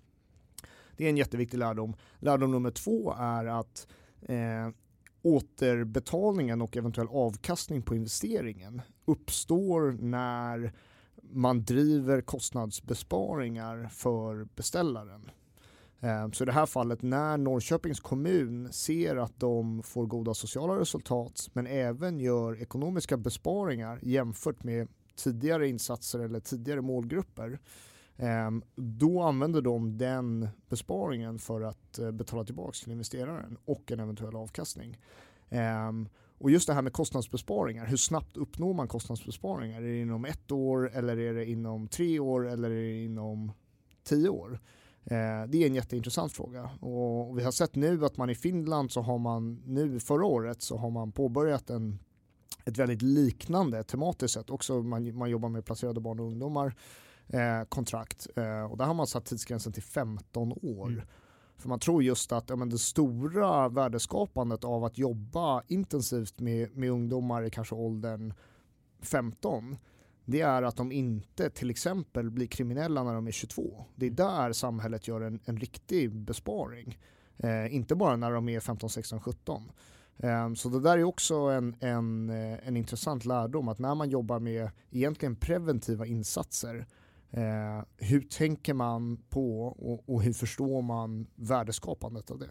[0.96, 1.96] Det är en jätteviktig lärdom.
[2.18, 3.86] Lärdom nummer två är att
[4.22, 4.68] eh,
[5.22, 10.72] återbetalningen och eventuell avkastning på investeringen uppstår när
[11.22, 15.30] man driver kostnadsbesparingar för beställaren.
[16.04, 20.78] Ehm, så i det här fallet när Norrköpings kommun ser att de får goda sociala
[20.78, 27.58] resultat men även gör ekonomiska besparingar jämfört med tidigare insatser eller tidigare målgrupper
[28.16, 34.00] ehm, då använder de den besparingen för att eh, betala tillbaka till investeraren och en
[34.00, 34.98] eventuell avkastning.
[35.50, 39.82] Ehm, och just det här med kostnadsbesparingar, hur snabbt uppnår man kostnadsbesparingar?
[39.82, 43.52] Är det inom ett år eller är det inom tre år eller är det inom
[44.02, 44.60] tio år?
[45.06, 48.92] Eh, det är en jätteintressant fråga och vi har sett nu att man i Finland
[48.92, 51.98] så har man nu förra året så har man påbörjat en,
[52.64, 54.82] ett väldigt liknande tematiskt sätt också.
[54.82, 56.74] Man, man jobbar med placerade barn och ungdomar
[57.28, 60.88] eh, kontrakt eh, och där har man satt tidsgränsen till 15 år.
[60.88, 61.06] Mm.
[61.56, 66.76] För man tror just att ja, men det stora värdeskapandet av att jobba intensivt med,
[66.76, 68.34] med ungdomar i kanske åldern
[69.02, 69.76] 15
[70.24, 73.84] det är att de inte till exempel blir kriminella när de är 22.
[73.94, 74.16] Det är mm.
[74.16, 76.98] där samhället gör en, en riktig besparing.
[77.36, 79.62] Eh, inte bara när de är 15, 16, 17.
[80.18, 84.10] Eh, så det där är också en, en, eh, en intressant lärdom att när man
[84.10, 86.86] jobbar med egentligen preventiva insatser
[87.30, 92.50] eh, hur tänker man på och, och hur förstår man värdeskapandet av det?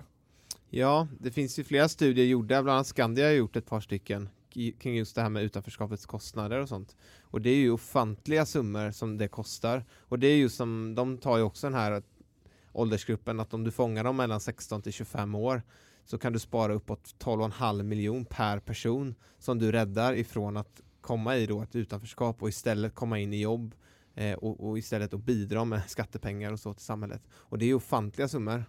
[0.70, 4.30] Ja, det finns ju flera studier gjorda, bland annat Skandia har gjort ett par stycken
[4.54, 6.96] kring just det här med utanförskapets kostnader och sånt.
[7.22, 9.86] Och det är ju ofantliga summor som det kostar.
[10.00, 12.04] Och det är ju som, de tar ju också den här
[12.72, 15.62] åldersgruppen att om du fångar dem mellan 16 till 25 år
[16.06, 21.38] så kan du spara uppåt 12,5 miljon per person som du räddar ifrån att komma
[21.38, 23.76] i då ett utanförskap och istället komma in i jobb
[24.16, 27.22] eh, och, och, istället att bidra med skattepengar och så till samhället.
[27.34, 28.66] Och det är ofantliga summor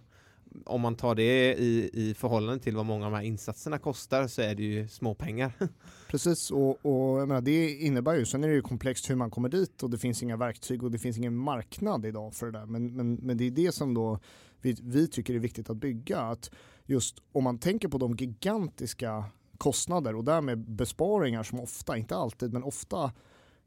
[0.65, 4.27] om man tar det i, i förhållande till vad många av de här insatserna kostar
[4.27, 5.51] så är det ju småpengar.
[6.07, 9.31] Precis, och, och jag menar, det innebär ju, sen är det ju komplext hur man
[9.31, 12.51] kommer dit och det finns inga verktyg och det finns ingen marknad idag för det
[12.51, 12.65] där.
[12.65, 14.19] Men, men, men det är det som då
[14.61, 16.19] vi, vi tycker är viktigt att bygga.
[16.19, 16.51] Att
[16.85, 19.25] just om man tänker på de gigantiska
[19.57, 23.11] kostnader och därmed besparingar som ofta, inte alltid, men ofta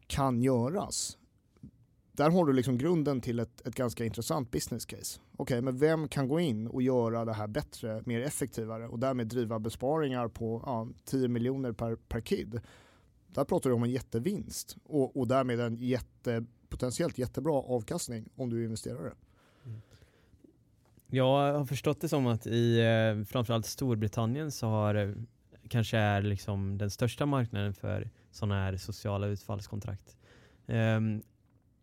[0.07, 1.19] kan göras
[2.19, 5.21] där har du liksom grunden till ett, ett ganska intressant business case.
[5.37, 8.99] Okej, okay, men vem kan gå in och göra det här bättre, mer effektivare och
[8.99, 12.61] därmed driva besparingar på ja, 10 miljoner per, per kid?
[13.27, 18.51] Där pratar du om en jättevinst och, och därmed en jätte, potentiellt jättebra avkastning om
[18.51, 19.13] du är investerare.
[19.65, 19.81] Mm.
[21.07, 25.15] Jag har förstått det som att i eh, framförallt Storbritannien så har eh,
[25.69, 30.17] kanske är liksom den största marknaden för sådana här sociala utfallskontrakt.
[30.67, 31.23] Um,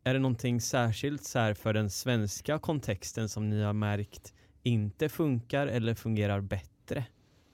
[0.08, 4.34] är det någonting särskilt så här för den svenska kontexten som ni har märkt
[4.64, 7.06] inte funkar eller fungerar bättre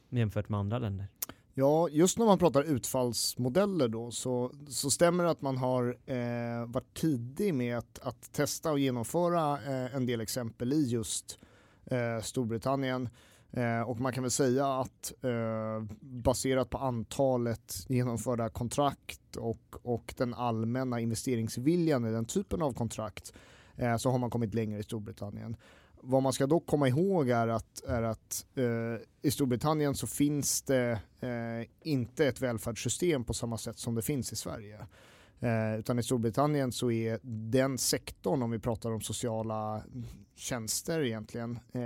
[0.10, 1.08] jämfört med andra länder?
[1.54, 6.66] Ja, just när man pratar utfallsmodeller då så, så stämmer det att man har eh,
[6.68, 11.40] varit tidig med att, att testa och genomföra eh, en del exempel i just
[11.86, 13.10] eh, Storbritannien.
[13.54, 20.14] Eh, och man kan väl säga att eh, baserat på antalet genomförda kontrakt och, och
[20.18, 23.34] den allmänna investeringsviljan i den typen av kontrakt
[23.76, 25.56] eh, så har man kommit längre i Storbritannien.
[26.02, 28.66] Vad man ska dock komma ihåg är att, är att eh,
[29.22, 34.34] i Storbritannien så finns det eh, inte ett välfärdssystem på samma sätt som det finns
[34.34, 34.86] i Sverige.
[35.44, 39.84] Eh, utan i Storbritannien så är den sektorn, om vi pratar om sociala
[40.36, 41.82] tjänster egentligen, eh,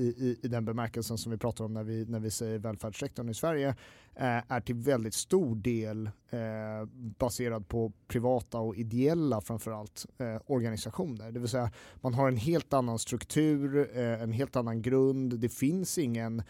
[0.00, 3.28] i, i, i, den bemärkelsen som vi pratar om när vi, när vi säger välfärdssektorn
[3.28, 3.68] i Sverige,
[4.14, 6.40] eh, är till väldigt stor del eh,
[6.94, 11.32] baserad på privata och ideella framförallt eh, organisationer.
[11.32, 15.48] Det vill säga man har en helt annan struktur, eh, en helt annan grund, det
[15.48, 16.42] finns ingen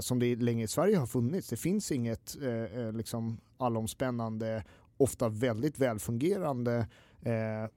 [0.00, 1.48] som det länge i Sverige har funnits.
[1.48, 2.36] Det finns inget
[2.92, 4.64] liksom allomspännande
[4.96, 6.86] ofta väldigt välfungerande
[7.22, 7.70] eh,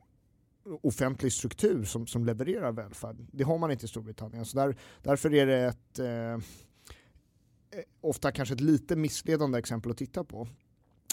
[0.82, 3.16] offentlig struktur som, som levererar välfärd.
[3.32, 4.46] Det har man inte i Storbritannien.
[4.46, 6.40] Så där, därför är det ett eh, eh,
[8.02, 10.48] ofta kanske ett lite missledande exempel att titta på.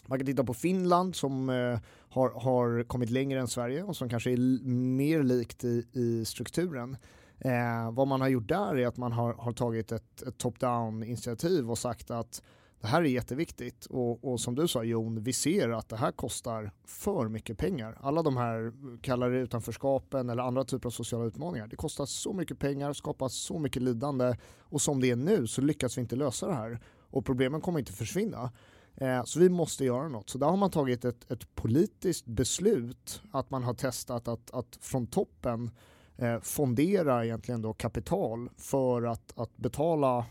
[0.07, 1.79] Man kan titta på Finland som eh,
[2.09, 6.97] har, har kommit längre än Sverige och som kanske är mer likt i, i strukturen.
[7.39, 11.05] Eh, vad man har gjort där är att man har, har tagit ett, ett top-down
[11.05, 12.43] initiativ och sagt att
[12.81, 16.13] det här är jätteviktigt och, och, som du sa Jon, vi ser att det här
[16.13, 17.99] kostar för mycket pengar.
[18.01, 18.73] Alla de här,
[19.03, 23.29] kallar det utanförskapen eller andra typer av sociala utmaningar, det kostar så mycket pengar, skapar
[23.29, 26.81] så mycket lidande och som det är nu så lyckas vi inte lösa det här
[27.11, 28.53] och problemen kommer inte försvinna.
[28.97, 30.31] Eh, så vi måste göra något.
[30.31, 34.79] Så där har man tagit ett, ett politiskt beslut att man har testat att, att
[34.81, 35.71] från toppen
[36.17, 40.27] eh, fondera egentligen då kapital för att, att betala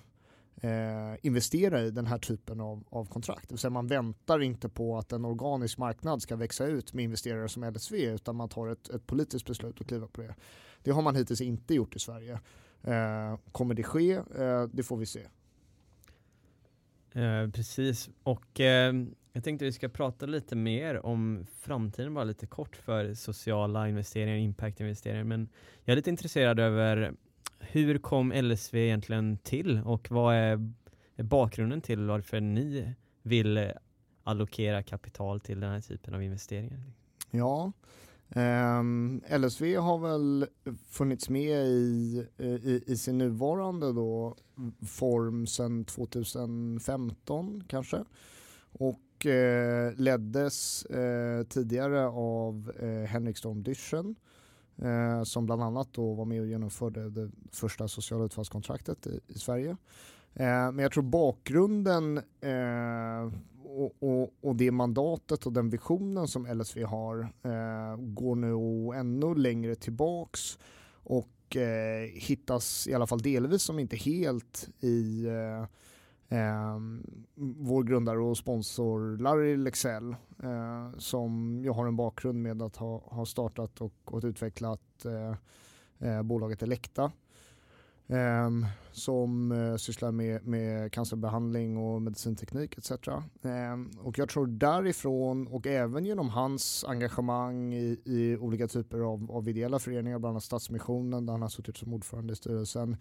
[0.62, 3.50] eh, investera i den här typen av, av kontrakt.
[3.50, 7.04] Det vill säga man väntar inte på att en organisk marknad ska växa ut med
[7.04, 10.36] investerare som LSV utan man tar ett, ett politiskt beslut och kliver på det.
[10.84, 12.40] Det har man hittills inte gjort i Sverige.
[12.84, 14.12] Eh, kommer det ske?
[14.12, 15.28] Eh, det får vi se.
[17.14, 18.94] Eh, precis, och eh,
[19.34, 24.38] jag tänkte vi ska prata lite mer om framtiden bara lite kort för sociala investeringar,
[24.38, 25.24] impact-investeringar.
[25.24, 25.50] Men
[25.84, 27.14] jag är lite intresserad över
[27.60, 30.72] hur kom LSV egentligen till och vad är,
[31.24, 33.72] bakgrunden till varför ni vill
[34.24, 36.80] allokera kapital till den här typen av investeringar?
[37.32, 37.72] Ja,
[38.30, 40.48] ehm, Um, LSV har väl
[40.90, 44.36] funnits med i, i, i, sin nuvarande då,
[44.88, 48.04] form sedan 2015 kanske.
[48.72, 54.16] Och eh, leddes eh, tidigare av eh, Henrik Storm Dyschen
[54.82, 59.34] eh, som bland annat då var med och genomförde det första sociala utfallskontraktet i, i
[59.34, 59.78] Sverige.
[60.34, 66.46] Eh, men jag tror bakgrunden eh, och, och, och, det mandatet och den visionen som
[66.46, 70.58] LSV har eh, går nu ännu längre tillbaks
[71.04, 75.66] och eh, hittas i alla fall delvis som inte helt i eh,
[76.30, 76.80] eh,
[77.36, 82.98] vår grundare och sponsor Larry Lexell eh, som jag har en bakgrund med att ha,
[82.98, 85.36] ha startat och, och utvecklat eh,
[86.10, 87.12] eh bolaget Elekta
[88.08, 92.92] ehm, som eh, sysslar med, med cancerbehandling och medicinteknik etc.
[93.44, 99.32] Ehm, och jag tror därifrån och även genom hans engagemang i, i olika typer av,
[99.32, 102.98] av ideella föreningar, bland annat Stadsmissionen där han har suttit som ordförande i styrelsen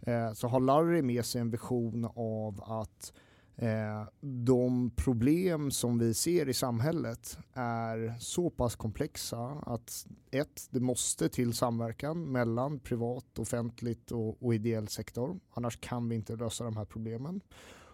[0.00, 3.12] Eh, så har Larry med sig en vision av att
[3.56, 10.80] eh, de problem som vi ser i samhället är så pass komplexa att ett, det
[10.80, 15.40] måste till samverkan mellan privat, offentligt och, och ideell sektor.
[15.50, 17.40] Annars kan vi inte lösa de här problemen.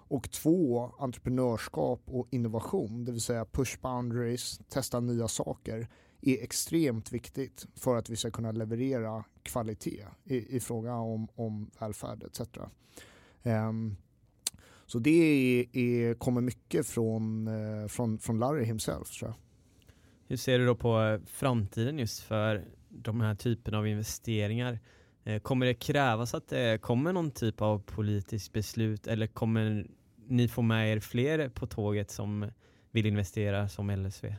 [0.07, 5.89] Och två, entreprenörskap och innovation, det vill säga push boundaries, testa nya saker
[6.27, 11.71] är extremt viktigt för att vi ska kunna leverera kvalitet i, i fråga om, om
[11.81, 12.41] välfärd etc.
[12.41, 12.71] Um,
[13.43, 13.97] ehm,
[14.87, 19.37] så det är, är, kommer mycket från, uh, från, från Larry himself tror jag.
[20.27, 24.79] Hur ser du då på eh, framtiden just för de här typen av investeringar?
[25.25, 29.87] Eh, kommer det krävas att det kommer någon typ av politiskt beslut eller kommer
[30.29, 32.51] ni få med er fler på tåget som
[32.91, 34.29] vill investera som LSV?
[34.29, 34.35] Um,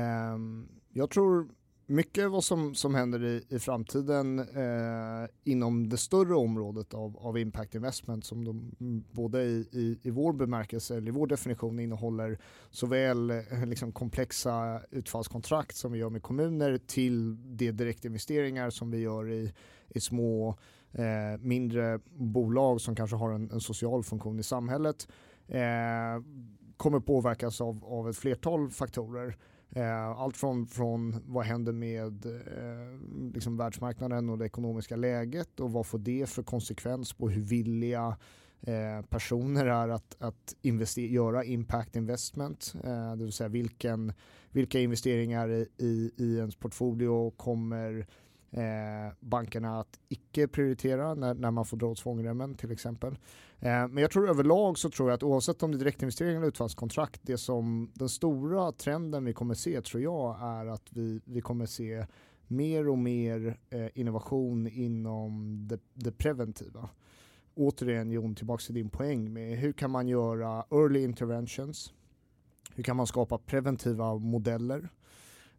[0.00, 1.48] ehm, jag tror
[1.90, 7.38] mycket vad som, som händer i, i framtiden eh, inom det större området av, av
[7.38, 11.78] impact investment som de, mm, både i, i, i vår bemärkelse, eller i vår definition
[11.78, 12.38] innehåller
[12.70, 18.98] såväl eh, liksom komplexa utfallskontrakt som vi gör med kommuner till de direktinvesteringar som vi
[18.98, 19.52] gör i,
[19.88, 20.58] i små
[20.92, 25.08] eh, mindre bolag som kanske har en, en social funktion i samhället
[25.48, 26.22] eh,
[26.76, 29.36] kommer påverkas av, av ett flertal faktorer.
[29.72, 35.72] Eh, allt från, från vad händer med eh, liksom världsmarknaden och det ekonomiska läget och
[35.72, 38.16] vad får det för konsekvens på hur villiga
[38.60, 40.54] eh, personer är att, att
[40.96, 42.74] göra impact investment.
[42.84, 44.12] Eh, det vill säga vilken,
[44.50, 48.06] vilka investeringar i, i, i ens portfolio kommer
[48.50, 53.16] eh, bankerna att icke prioritera när, när man får dra åt svångremmen till exempel.
[53.62, 56.46] Eh, men jag tror överlag så tror jag att oavsett om det är direktinvestering eller
[56.46, 61.40] utfallskontrakt, det som den stora trenden vi kommer se tror jag är att vi, vi
[61.40, 62.06] kommer se
[62.46, 66.88] mer och mer eh, innovation inom det, det preventiva.
[67.54, 71.92] Återigen Jon, tillbaka till din poäng med hur kan man göra early interventions?
[72.74, 74.88] Hur kan man skapa preventiva modeller?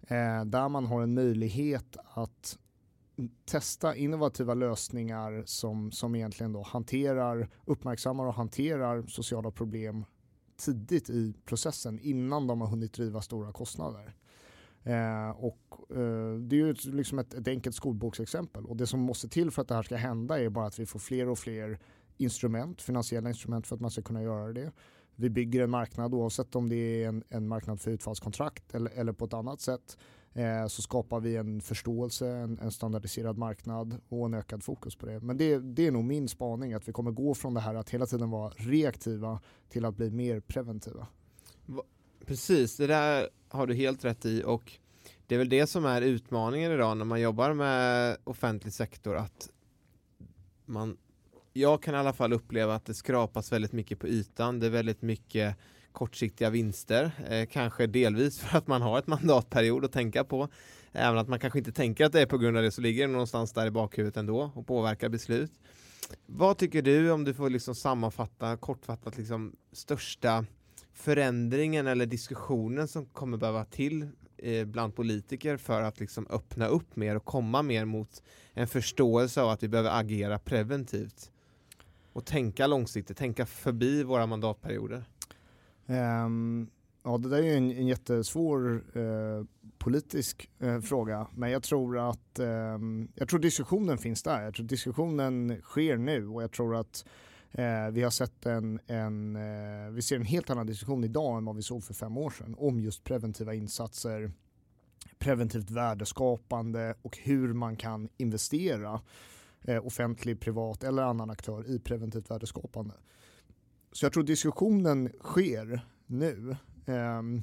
[0.02, 2.58] Eh, där man har en möjlighet att
[3.46, 10.06] testa innovativa lösningar som, som egentligen då hanterar, uppmärksammar och hanterar sociala problem
[10.58, 14.16] tidigt i processen innan de har hunnit driva stora kostnader.
[14.84, 19.30] Eh, och, eh, det är ju liksom ett, ett enkelt skolboksexempel och det som måste
[19.30, 21.80] till för att det här ska hända är bara att vi får fler och fler
[22.18, 24.72] instrument, finansiella instrument för att man ska kunna göra det.
[25.16, 29.14] Vi bygger en marknad oavsett om det är en, en marknad för utfallskontrakt eller, eller
[29.14, 29.98] på ett annat sätt
[30.34, 35.06] Eh, så skapar vi en förståelse, en, en, standardiserad marknad och en ökad fokus på
[35.06, 35.20] det.
[35.20, 37.90] Men det, det är nog min spaning att vi kommer gå från det här att
[37.90, 41.08] hela tiden vara reaktiva till att bli mer preventiva.
[42.26, 44.80] Precis, det där har du helt rätt i och
[45.28, 49.50] det är väl det som är utmaningen idag när man jobbar med offentlig sektor att
[50.66, 50.98] man
[51.54, 54.60] jag kan i alla fall uppleva att det skrapas väldigt mycket på ytan.
[54.60, 55.58] Det är väldigt mycket
[55.92, 60.48] kortsiktiga vinster, eh, kanske delvis för att man har ett mandatperiod att tänka på.
[60.92, 63.08] Även att man kanske inte tänker att det är på grund av det så ligger
[63.08, 65.52] det någonstans där i bakhuvudet ändå och påverkar beslut.
[66.26, 70.46] Vad tycker du om du får liksom sammanfatta kortfattat liksom största
[70.94, 76.96] förändringen eller diskussionen som kommer behöva till eh, bland politiker för att liksom öppna upp
[76.96, 78.24] mer och komma mer mot
[78.54, 81.32] en förståelse av att vi behöver agera preventivt
[82.14, 85.06] och tänka långsiktigt, tänka förbi våra mandatperioder?
[85.86, 86.70] Um,
[87.04, 89.46] ja, det där är ju en, en jättesvår uh,
[89.78, 94.42] politisk uh, fråga, men jag tror att um, jag tror diskussionen finns där.
[94.42, 97.06] Jag tror diskussionen sker nu och jag tror att
[97.60, 99.38] uh, vi har sett en, en
[99.96, 102.56] vi ser en helt annan diskussion idag än vad vi såg för fem år sedan
[102.58, 104.32] om just preventiva insatser,
[105.20, 109.02] preventivt värdeskapande och hur man kan investera
[109.62, 112.94] eh, offentlig, privat eller annan aktör i preventivt värdeskapande.
[113.92, 116.56] Så jag tror diskussionen sker nu.
[116.86, 117.42] Ehm,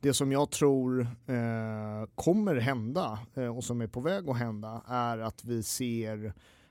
[0.00, 4.82] det som jag tror eh, kommer hända eh, och som är på väg att hända
[4.86, 6.24] är att vi ser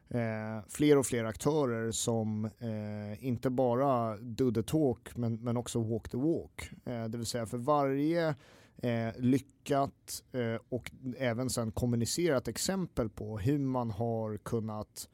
[0.10, 5.80] eh, fler och fler aktörer som eh, inte bara do the talk men, men också
[5.80, 6.72] walk the walk.
[6.86, 8.36] Eh, det vill säga för varje
[8.78, 10.24] eh, lyckat
[10.70, 15.10] och även sen kommunicerat exempel på hur man har kunnat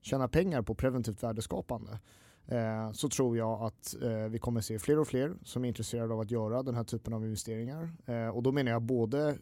[0.00, 1.98] tjäna pengar på preventivt värdeskapande
[2.46, 6.14] Eh, så tror jag att eh, vi kommer se fler och fler som är intresserade
[6.14, 7.92] av att göra den här typen av investeringar.
[8.06, 9.36] Eh, och då menar jag både eh,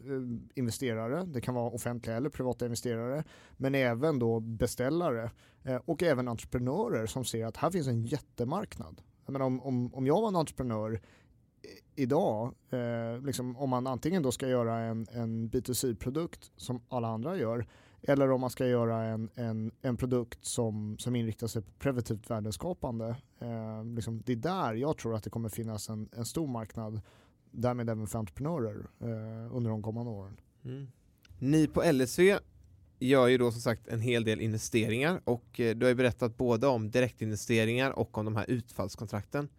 [0.55, 3.23] investerare, det kan vara offentliga eller privata investerare,
[3.57, 5.31] men även då beställare
[5.63, 9.01] eh, och även entreprenörer som ser att här finns en jättemarknad.
[9.25, 11.01] Jag menar, om, om, om jag var en entreprenör
[11.95, 17.37] idag, eh, liksom, om man antingen då ska göra en, en B2C-produkt som alla andra
[17.37, 17.67] gör,
[18.07, 22.29] eller om man ska göra en, en, en produkt som, som inriktar sig på preventivt
[22.29, 23.15] värdeskapande.
[23.39, 27.01] Eh, liksom, det är där jag tror att det kommer finnas en, en stor marknad,
[27.51, 30.37] därmed även för entreprenörer eh, under de kommande åren.
[30.65, 30.87] Mm.
[31.39, 32.39] Ni på LSV
[32.99, 36.37] gör ju då som sagt en hel del investeringar och eh, du har ju berättat
[36.37, 39.49] både om direktinvesteringar och om de här utfallskontrakten.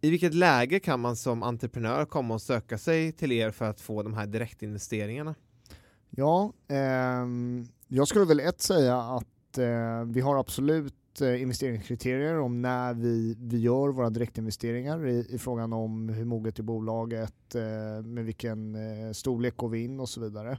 [0.00, 3.80] I vilket läge kan man som entreprenör komma och söka sig till er för att
[3.80, 5.34] få de här direktinvesteringarna?
[6.10, 7.26] Ja, eh,
[7.88, 13.36] jag skulle väl ett säga att eh, vi har absolut eh, investeringskriterier om när vi,
[13.38, 18.74] vi gör våra direktinvesteringar i, i frågan om hur moget är bolaget, eh, med vilken
[18.74, 20.58] eh, storlek går vi in och så vidare.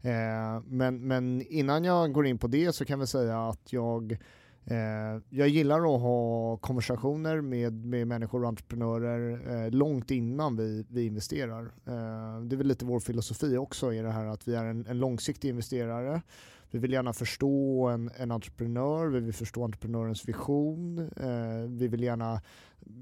[0.00, 4.12] Eh, men, men innan jag går in på det så kan vi säga att jag
[4.12, 4.18] Eh,
[4.64, 10.86] Eh, jag gillar att ha konversationer med, med människor och entreprenörer eh, långt innan vi,
[10.88, 11.62] vi investerar.
[11.62, 14.86] Eh, det är väl lite vår filosofi också i det här att vi är en,
[14.86, 16.22] en långsiktig investerare.
[16.70, 22.02] Vi vill gärna förstå en, en entreprenör, vi vill förstå entreprenörens vision, eh, vi vill
[22.02, 22.40] gärna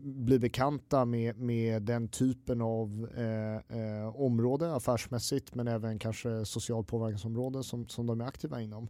[0.04, 6.84] bli bekanta med, med den typen av eh, eh, område affärsmässigt men även kanske social
[6.84, 8.88] påverkansområde som, som de är aktiva inom.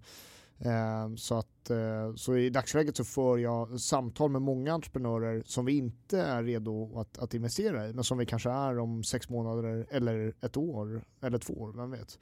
[0.64, 5.64] Eh, så, att, eh, så i dagsläget så för jag samtal med många entreprenörer som
[5.64, 9.28] vi inte är redo att, att investera i men som vi kanske är om sex
[9.28, 12.18] månader eller ett år eller två år, vem vet.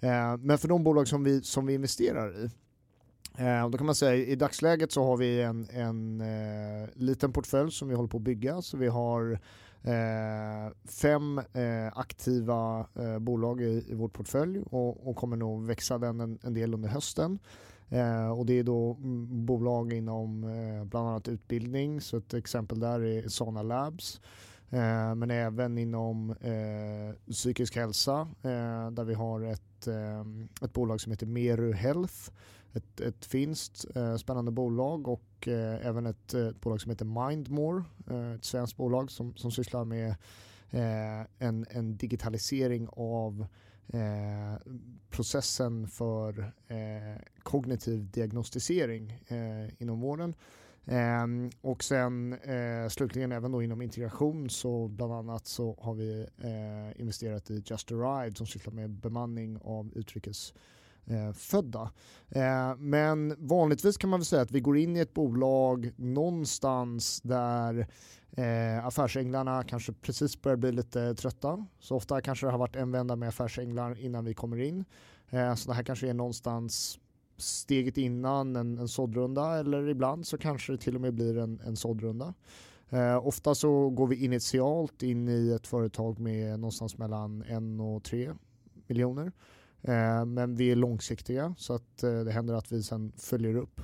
[0.00, 2.50] Eh, men för de bolag som vi, som vi investerar i
[3.36, 7.72] ehm, då kan man säga i dagsläget så har vi en, en eh, liten portfölj
[7.72, 8.62] som vi håller på att bygga.
[8.62, 9.32] Så vi har
[9.82, 15.98] eh, fem eh, aktiva eh, bolag i, i vår portfölj och, och, kommer nog växa
[15.98, 17.38] den en, en del under hösten.
[17.88, 22.80] Eh, och det är då mm, bolag inom eh, bland annat utbildning, så ett exempel
[22.80, 24.20] där är Sana Labs.
[24.70, 30.20] Eh, men även inom eh, psykisk hälsa eh, där vi har ett, eh,
[30.62, 32.30] ett bolag som heter Meru Health.
[32.72, 37.84] Ett, ett finskt eh, spännande bolag och eh, även ett, ett, bolag som heter Mindmore,
[38.34, 40.14] ett svenskt bolag som, som sysslar med
[41.38, 43.46] en, en digitalisering av
[43.92, 44.72] Eh,
[45.10, 50.34] processen för eh, kognitiv diagnostisering eh, inom vården.
[50.86, 56.26] Ehm, och sen eh, slutligen även då inom integration så bland annat så har vi
[56.38, 60.54] eh, investerat i Just a Ride som sysslar med bemanning av utrikes
[61.06, 61.90] eh, födda.
[62.28, 67.20] Eh, men vanligtvis kan man väl säga att vi går in i ett bolag någonstans
[67.20, 67.86] där
[68.36, 71.66] eh, affärsänglarna kanske precis börjar bli lite trötta.
[71.78, 74.84] Så ofta kanske det har varit en vända med affärsänglar innan vi kommer in.
[75.30, 76.98] Eh, så det här kanske är någonstans
[77.36, 81.60] steget innan en, en såddrunda eller ibland så kanske det till och med blir en,
[81.66, 82.34] en såddrunda.
[82.90, 88.04] Eh, ofta så går vi initialt in i ett företag med någonstans mellan en och
[88.04, 88.32] tre
[88.86, 89.32] miljoner.
[89.86, 93.80] Eh, men vi är långsiktiga så att eh, det händer att vi sen följer upp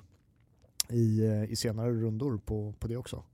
[0.89, 3.25] i, eh, i senare rundor på, på det också.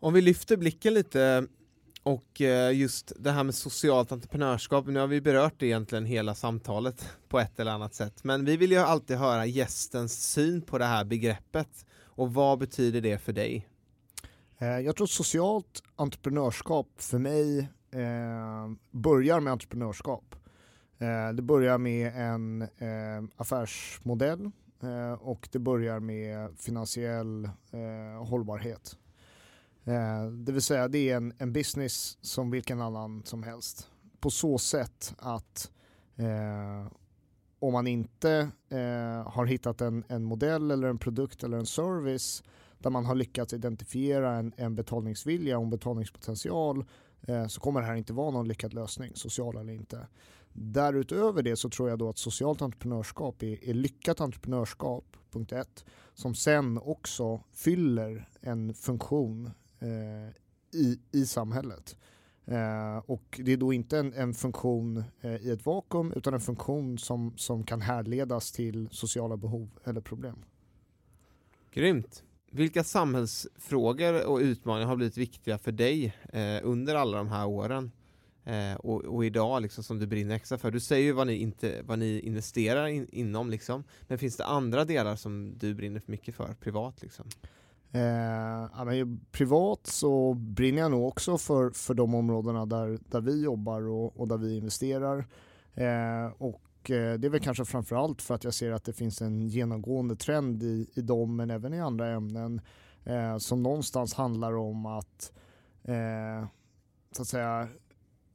[0.00, 1.46] Om vi lyfter blicken lite
[2.02, 2.40] och
[2.72, 7.60] just det här med socialt entreprenörskap, nu har vi berört egentligen hela samtalet på ett
[7.60, 11.86] eller annat sätt, men vi vill ju alltid höra gästens syn på det här begreppet
[12.02, 13.68] och vad betyder det för dig?
[14.58, 17.58] Jag tror socialt entreprenörskap för mig
[17.90, 20.39] eh, börjar med entreprenörskap.
[21.00, 24.50] Eh, det börjar med en eh, affärsmodell
[24.82, 28.96] eh, och det börjar med finansiell eh, hållbarhet.
[29.84, 33.90] Eh, det vill säga det är en, en business som vilken annan som helst.
[34.20, 35.70] På så sätt att
[36.16, 36.92] eh,
[37.58, 42.42] om man inte eh, har hittat en, en, modell eller en produkt eller en service
[42.78, 46.84] där man har lyckats identifiera en, en betalningsvilja och en betalningspotential
[47.22, 50.06] eh, så kommer det här inte vara någon lyckad lösning, social eller inte.
[50.52, 55.84] Därutöver det så tror jag då att socialt entreprenörskap är, är lyckat entreprenörskap, punkt ett,
[56.14, 60.34] som sen också fyller en funktion eh,
[60.80, 61.96] i, i samhället.
[62.44, 66.40] Eh, och det är då inte en, en funktion eh, i ett vakuum utan en
[66.40, 70.44] funktion som, som kan härledas till sociala behov eller problem.
[71.72, 72.24] Grymt.
[72.50, 77.90] Vilka samhällsfrågor och utmaningar har blivit viktiga för dig eh, under alla de här åren?
[78.50, 80.70] Eh, och, och, idag liksom som du brinner extra för.
[80.70, 83.84] Du säger ju vad ni, inte, vad ni investerar in, inom liksom.
[84.08, 87.26] Men finns det andra delar som du brinner för mycket för privat liksom?
[87.92, 88.02] Eh,
[88.76, 93.42] ja, men privat så brinner jag nog också för, för de områdena där, där vi
[93.44, 95.18] jobbar och, och där vi investerar.
[95.74, 99.22] Eh, och eh, det är väl kanske framförallt för att jag ser att det finns
[99.22, 102.60] en genomgående trend i, i dem men även i andra ämnen
[103.04, 105.32] eh, som någonstans handlar om att
[105.84, 106.48] eh,
[107.12, 107.68] så att säga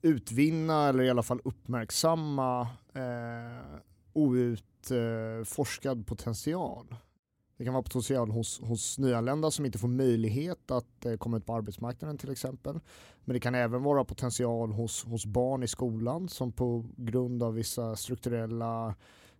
[0.05, 2.61] utvinna eller i alla fall uppmärksamma
[2.93, 3.79] eh,
[4.13, 6.95] outforskad potential.
[7.57, 11.45] Det kan vara potential hos, hos nyanlända som inte får möjlighet att eh, komma ut
[11.45, 12.79] på arbetsmarknaden till exempel.
[13.25, 17.53] Men det kan även vara potential hos, hos barn i skolan som på grund av
[17.53, 18.95] vissa strukturella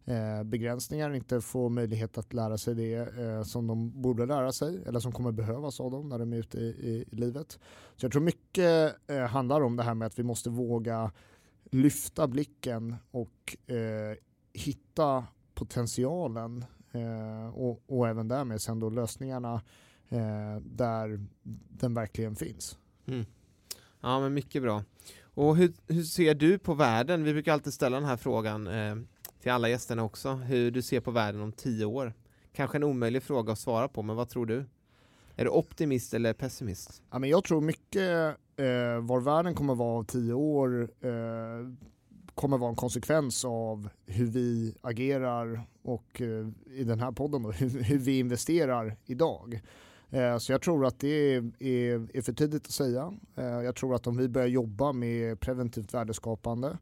[0.05, 4.83] eh, begränsningar inte får möjlighet att lära sig det eh, som de borde lära sig
[4.85, 7.59] eller som kommer behövas av dem när de är ute i, i, i livet.
[7.95, 11.11] Så jag tror mycket eh, handlar om det här med att vi måste våga
[11.71, 14.17] lyfta blicken och eh,
[14.53, 19.61] hitta potentialen eh, och, och även därmed sen då lösningarna
[20.09, 21.25] eh, där
[21.69, 22.77] den verkligen finns.
[23.05, 23.25] Mm.
[24.01, 24.83] Ja men mycket bra.
[25.23, 27.23] Och hur, hur, ser du på världen?
[27.23, 28.95] Vi brukar alltid ställa den här frågan eh,
[29.45, 32.13] till alla gästerna också, hur du ser på världen om tio år.
[32.53, 34.65] Kanske en omöjlig fråga att svara på, men vad tror du?
[35.35, 37.01] Är du optimist eller pessimist?
[37.11, 41.09] Ja, men jag tror mycket eh, var världen kommer vara om tio år eh,
[42.35, 47.51] kommer vara en konsekvens av hur vi agerar och eh, i den här podden då,
[47.51, 49.61] hur, hur vi investerar idag.
[50.09, 53.13] Eh, så jag tror att det är, är, är för tidigt att säga.
[53.35, 56.77] Eh, jag tror att om vi börjar jobba med preventivt värdeskapande,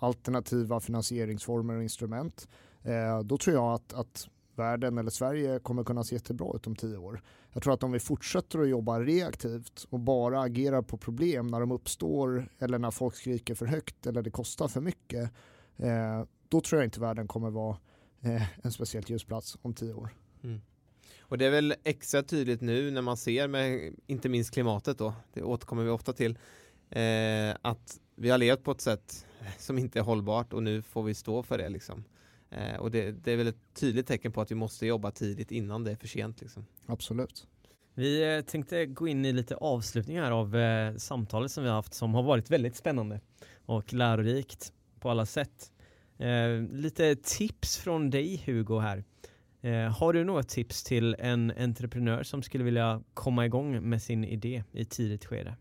[0.00, 2.48] alternativa finansieringsformer och instrument,
[2.82, 6.76] eh, då tror jag att, att världen eller Sverige kommer kunna se jättebra ut om
[6.76, 7.22] tio år.
[7.52, 11.60] Jag tror att om vi fortsätter att jobba reaktivt och bara agerar på problem när
[11.60, 15.30] de uppstår eller när folk skriker för högt eller det kostar för mycket,
[15.76, 17.76] eh, då tror jag inte världen kommer vara
[18.20, 20.14] eh, en speciellt ljus plats om tio år.
[20.42, 20.60] Mm.
[21.20, 25.14] Och det är väl extra tydligt nu när man ser med inte minst klimatet då,
[25.32, 26.38] det återkommer vi ofta till,
[26.90, 29.26] eh, att vi har levt på ett sätt
[29.58, 32.04] som inte är hållbart och nu får vi stå för det liksom.
[32.50, 35.50] Eh, och det, det, är väl ett tydligt tecken på att vi måste jobba tidigt
[35.50, 36.40] innan det är för sent.
[36.40, 36.66] Liksom.
[36.86, 37.46] Absolut.
[37.94, 41.94] Vi eh, tänkte gå in i lite avslutningar av eh, samtalet som vi har haft
[41.94, 43.20] som har varit väldigt spännande
[43.66, 45.72] och lärorikt på alla sätt.
[46.18, 49.04] Eh, lite tips från dig Hugo här.
[49.60, 54.24] Eh, har du något tips till en entreprenör som skulle vilja komma igång med sin
[54.24, 55.56] idé i tidigt skede?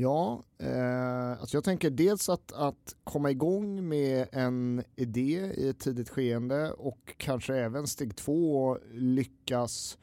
[0.00, 5.78] Ja, eh, alltså jag tänker dels att, att komma igång med en idé i ett
[5.78, 9.98] tidigt skeende och kanske även steg två lyckas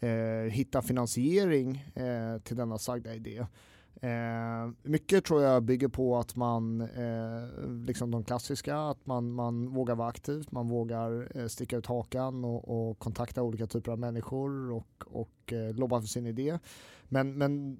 [0.00, 3.46] eh, hitta finansiering eh, till denna sagda idé.
[4.02, 9.68] Eh, mycket tror jag bygger på att man, eh, liksom de klassiska, att man, man
[9.68, 13.98] vågar vara aktiv, man vågar eh, sticka ut hakan och, och, kontakta olika typer av
[13.98, 16.58] människor och, och eh, lobba för sin idé.
[17.08, 17.78] Men, men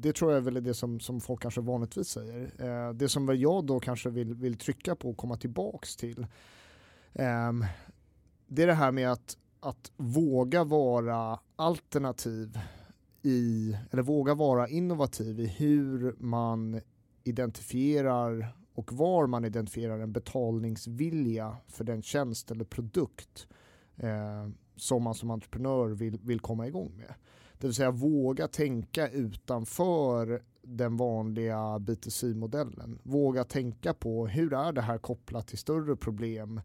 [0.00, 2.52] det tror jag väl är det som, som folk kanske vanligtvis säger.
[2.58, 6.26] Eh, det som jag då kanske vill, vill trycka på och komma tillbaks till,
[7.12, 7.64] ehm,
[8.46, 12.58] det är det här med att, att våga vara alternativ
[13.22, 16.80] i, eller våga vara innovativ i hur man
[17.24, 23.48] identifierar och var man identifierar en betalningsvilja för den tjänst eller produkt
[23.96, 27.14] eh, som man som entreprenör vill, vill komma igång med.
[27.58, 32.98] Det vill säga våga tänka utanför den vanliga B2C-modellen.
[33.02, 36.60] Våga tänka på hur är det här kopplat till större problem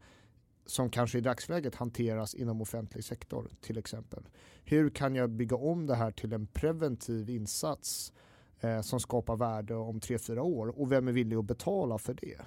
[0.66, 4.24] som kanske i dagsläget hanteras inom offentlig sektor till exempel.
[4.64, 8.14] Hur kan jag bygga om det här till en preventiv insats
[8.60, 12.14] eh, som skapar värde om tre fyra år och vem är villig att betala för
[12.14, 12.42] det?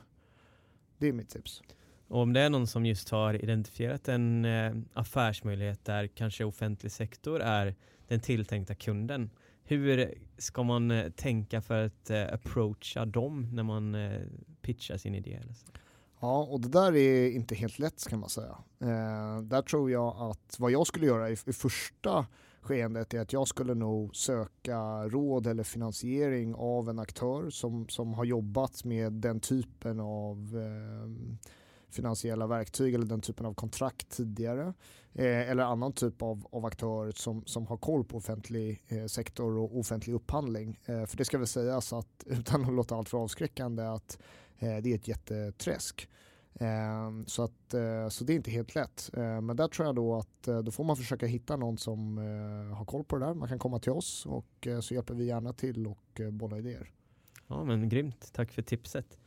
[0.98, 1.62] Det är mitt tips.
[2.09, 6.93] Och om det är någon som just har identifierat en eh, affärsmöjlighet där kanske offentlig
[6.93, 7.74] sektor är
[8.09, 9.30] den tilltänkta kunden.
[9.64, 14.20] Hur ska man eh, tänka för att eh, approacha dem när man eh,
[14.62, 15.34] pitchar sin idé?
[15.43, 15.66] Eller så?
[16.20, 18.59] Ja, och det där är inte helt lätt kan man säga.
[18.80, 22.26] Eh, där tror jag att vad jag skulle göra i, i, första
[22.60, 28.14] skeendet är att jag skulle nog söka råd eller finansiering av en aktör som, som
[28.14, 31.36] har jobbat med den typen av eh,
[31.90, 34.74] finansiella verktyg eller den typen av kontrakt tidigare.
[35.12, 39.59] Eh, eller annan typ av, av aktör som, som har koll på offentlig eh, sektor
[39.59, 40.80] och offentlig upphandling.
[40.84, 44.18] Eh, för det ska väl sägas att, utan att låta allt för avskräckande, att
[44.59, 46.09] det är ett jätteträsk.
[46.55, 49.11] Eh, så, att, eh, så det är inte helt lätt.
[49.43, 52.19] Men där tror jag då att då får man försöka hitta någon som
[52.77, 53.35] har koll på det där.
[53.35, 56.91] Man kan komma till oss och så hjälper vi gärna till och bolla idéer.
[57.47, 59.19] Ja men grymt, tack för tipset.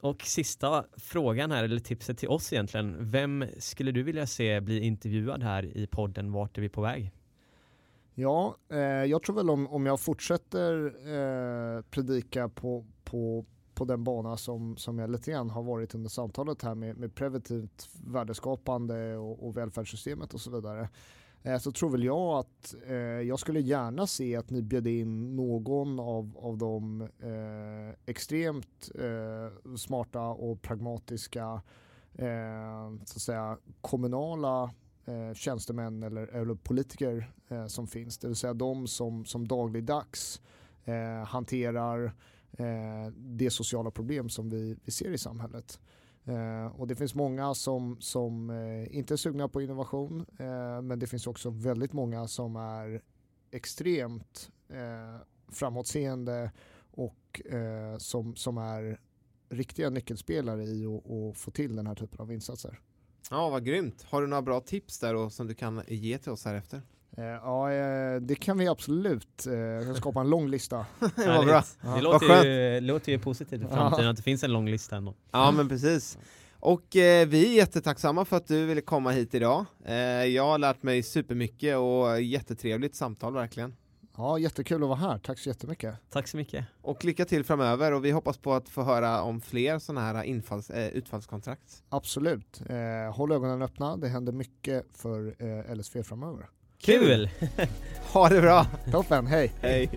[0.00, 3.10] Och sista frågan här, eller tipset till oss egentligen.
[3.10, 7.12] Vem skulle du vilja se bli intervjuad här i podden Vart är vi på väg?
[8.14, 13.44] Ja, eh, jag tror väl om, om jag fortsätter eh, predika på, på,
[13.78, 17.14] på den bana som, som jag lite grann har varit under samtalet här med, med
[17.14, 20.88] preventivt värdeskapande och, och välfärdssystemet och så vidare.
[21.42, 25.36] Eh, så tror väl jag att eh, jag skulle gärna se att ni bjöd in
[25.36, 31.62] någon av, av de eh, extremt eh, smarta och pragmatiska
[32.14, 34.70] eh, så att säga, kommunala
[35.04, 38.18] eh, tjänstemän eller, eller politiker eh, som finns.
[38.18, 40.40] Det vill säga de som, som dagligdags
[40.84, 42.12] eh, hanterar
[42.52, 45.80] eh, det sociala problem som vi, vi ser i samhället.
[46.24, 50.98] Eh, och det finns många som, som eh, inte är sugna på innovation eh, men
[50.98, 53.02] det finns också väldigt många som är
[53.50, 56.50] extremt eh, framåtseende
[56.90, 59.00] och eh, som, som är
[59.48, 62.80] riktiga nyckelspelare i att få till den här typen av insatser.
[63.30, 64.02] Ja, vad grymt.
[64.02, 66.82] Har du några bra tips där då, som du kan ge till oss här efter?
[67.16, 69.46] Eh, ja, eh, det kan vi absolut.
[69.46, 70.86] Eh, Jag kan skapa en lång lista.
[70.98, 71.24] vad bra.
[71.34, 71.76] Härligt.
[71.82, 71.94] Ja.
[71.96, 74.10] Det låter ju, låter ju positivt för framtiden Ja.
[74.10, 75.14] att det finns en lång lista ändå.
[75.30, 76.18] Ja, men precis.
[76.60, 79.64] Och eh, vi är jättetacksamma för att du ville komma hit idag.
[79.84, 79.94] Eh,
[80.24, 83.76] jag har lärt mig supermycket och jättetrevligt samtal verkligen.
[84.16, 85.18] Ja, jättekul att vara här.
[85.18, 85.94] Tack så jättemycket.
[86.10, 86.64] Tack så mycket.
[86.82, 90.22] Och lycka till framöver och vi hoppas på att få höra om fler sådana här
[90.24, 91.82] infalls, eh, utfallskontrakt.
[91.88, 92.62] Absolut.
[92.68, 93.96] Eh, håll ögonen öppna.
[93.96, 96.46] Det händer mycket för eh, LSV framöver.
[96.82, 97.30] Kul!
[98.12, 98.66] Ha det bra!
[98.90, 99.52] Toppen, hej!
[99.62, 99.90] Hej!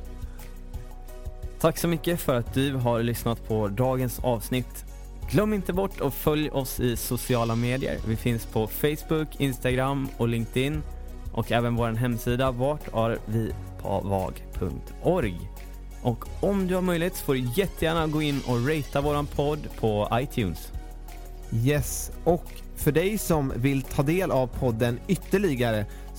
[1.60, 4.86] Tack så mycket för att du har lyssnat på dagens avsnitt.
[5.32, 7.98] Glöm inte bort att följ oss i sociala medier.
[8.08, 10.82] Vi finns på Facebook, Instagram och LinkedIn
[11.34, 15.40] och även vår hemsida vartarvipavag.org.
[16.02, 19.68] Och om du har möjlighet så får du jättegärna gå in och ratea våran podd
[19.80, 20.72] på iTunes.
[21.54, 22.46] Yes, och
[22.76, 25.86] för dig som vill ta del av podden ytterligare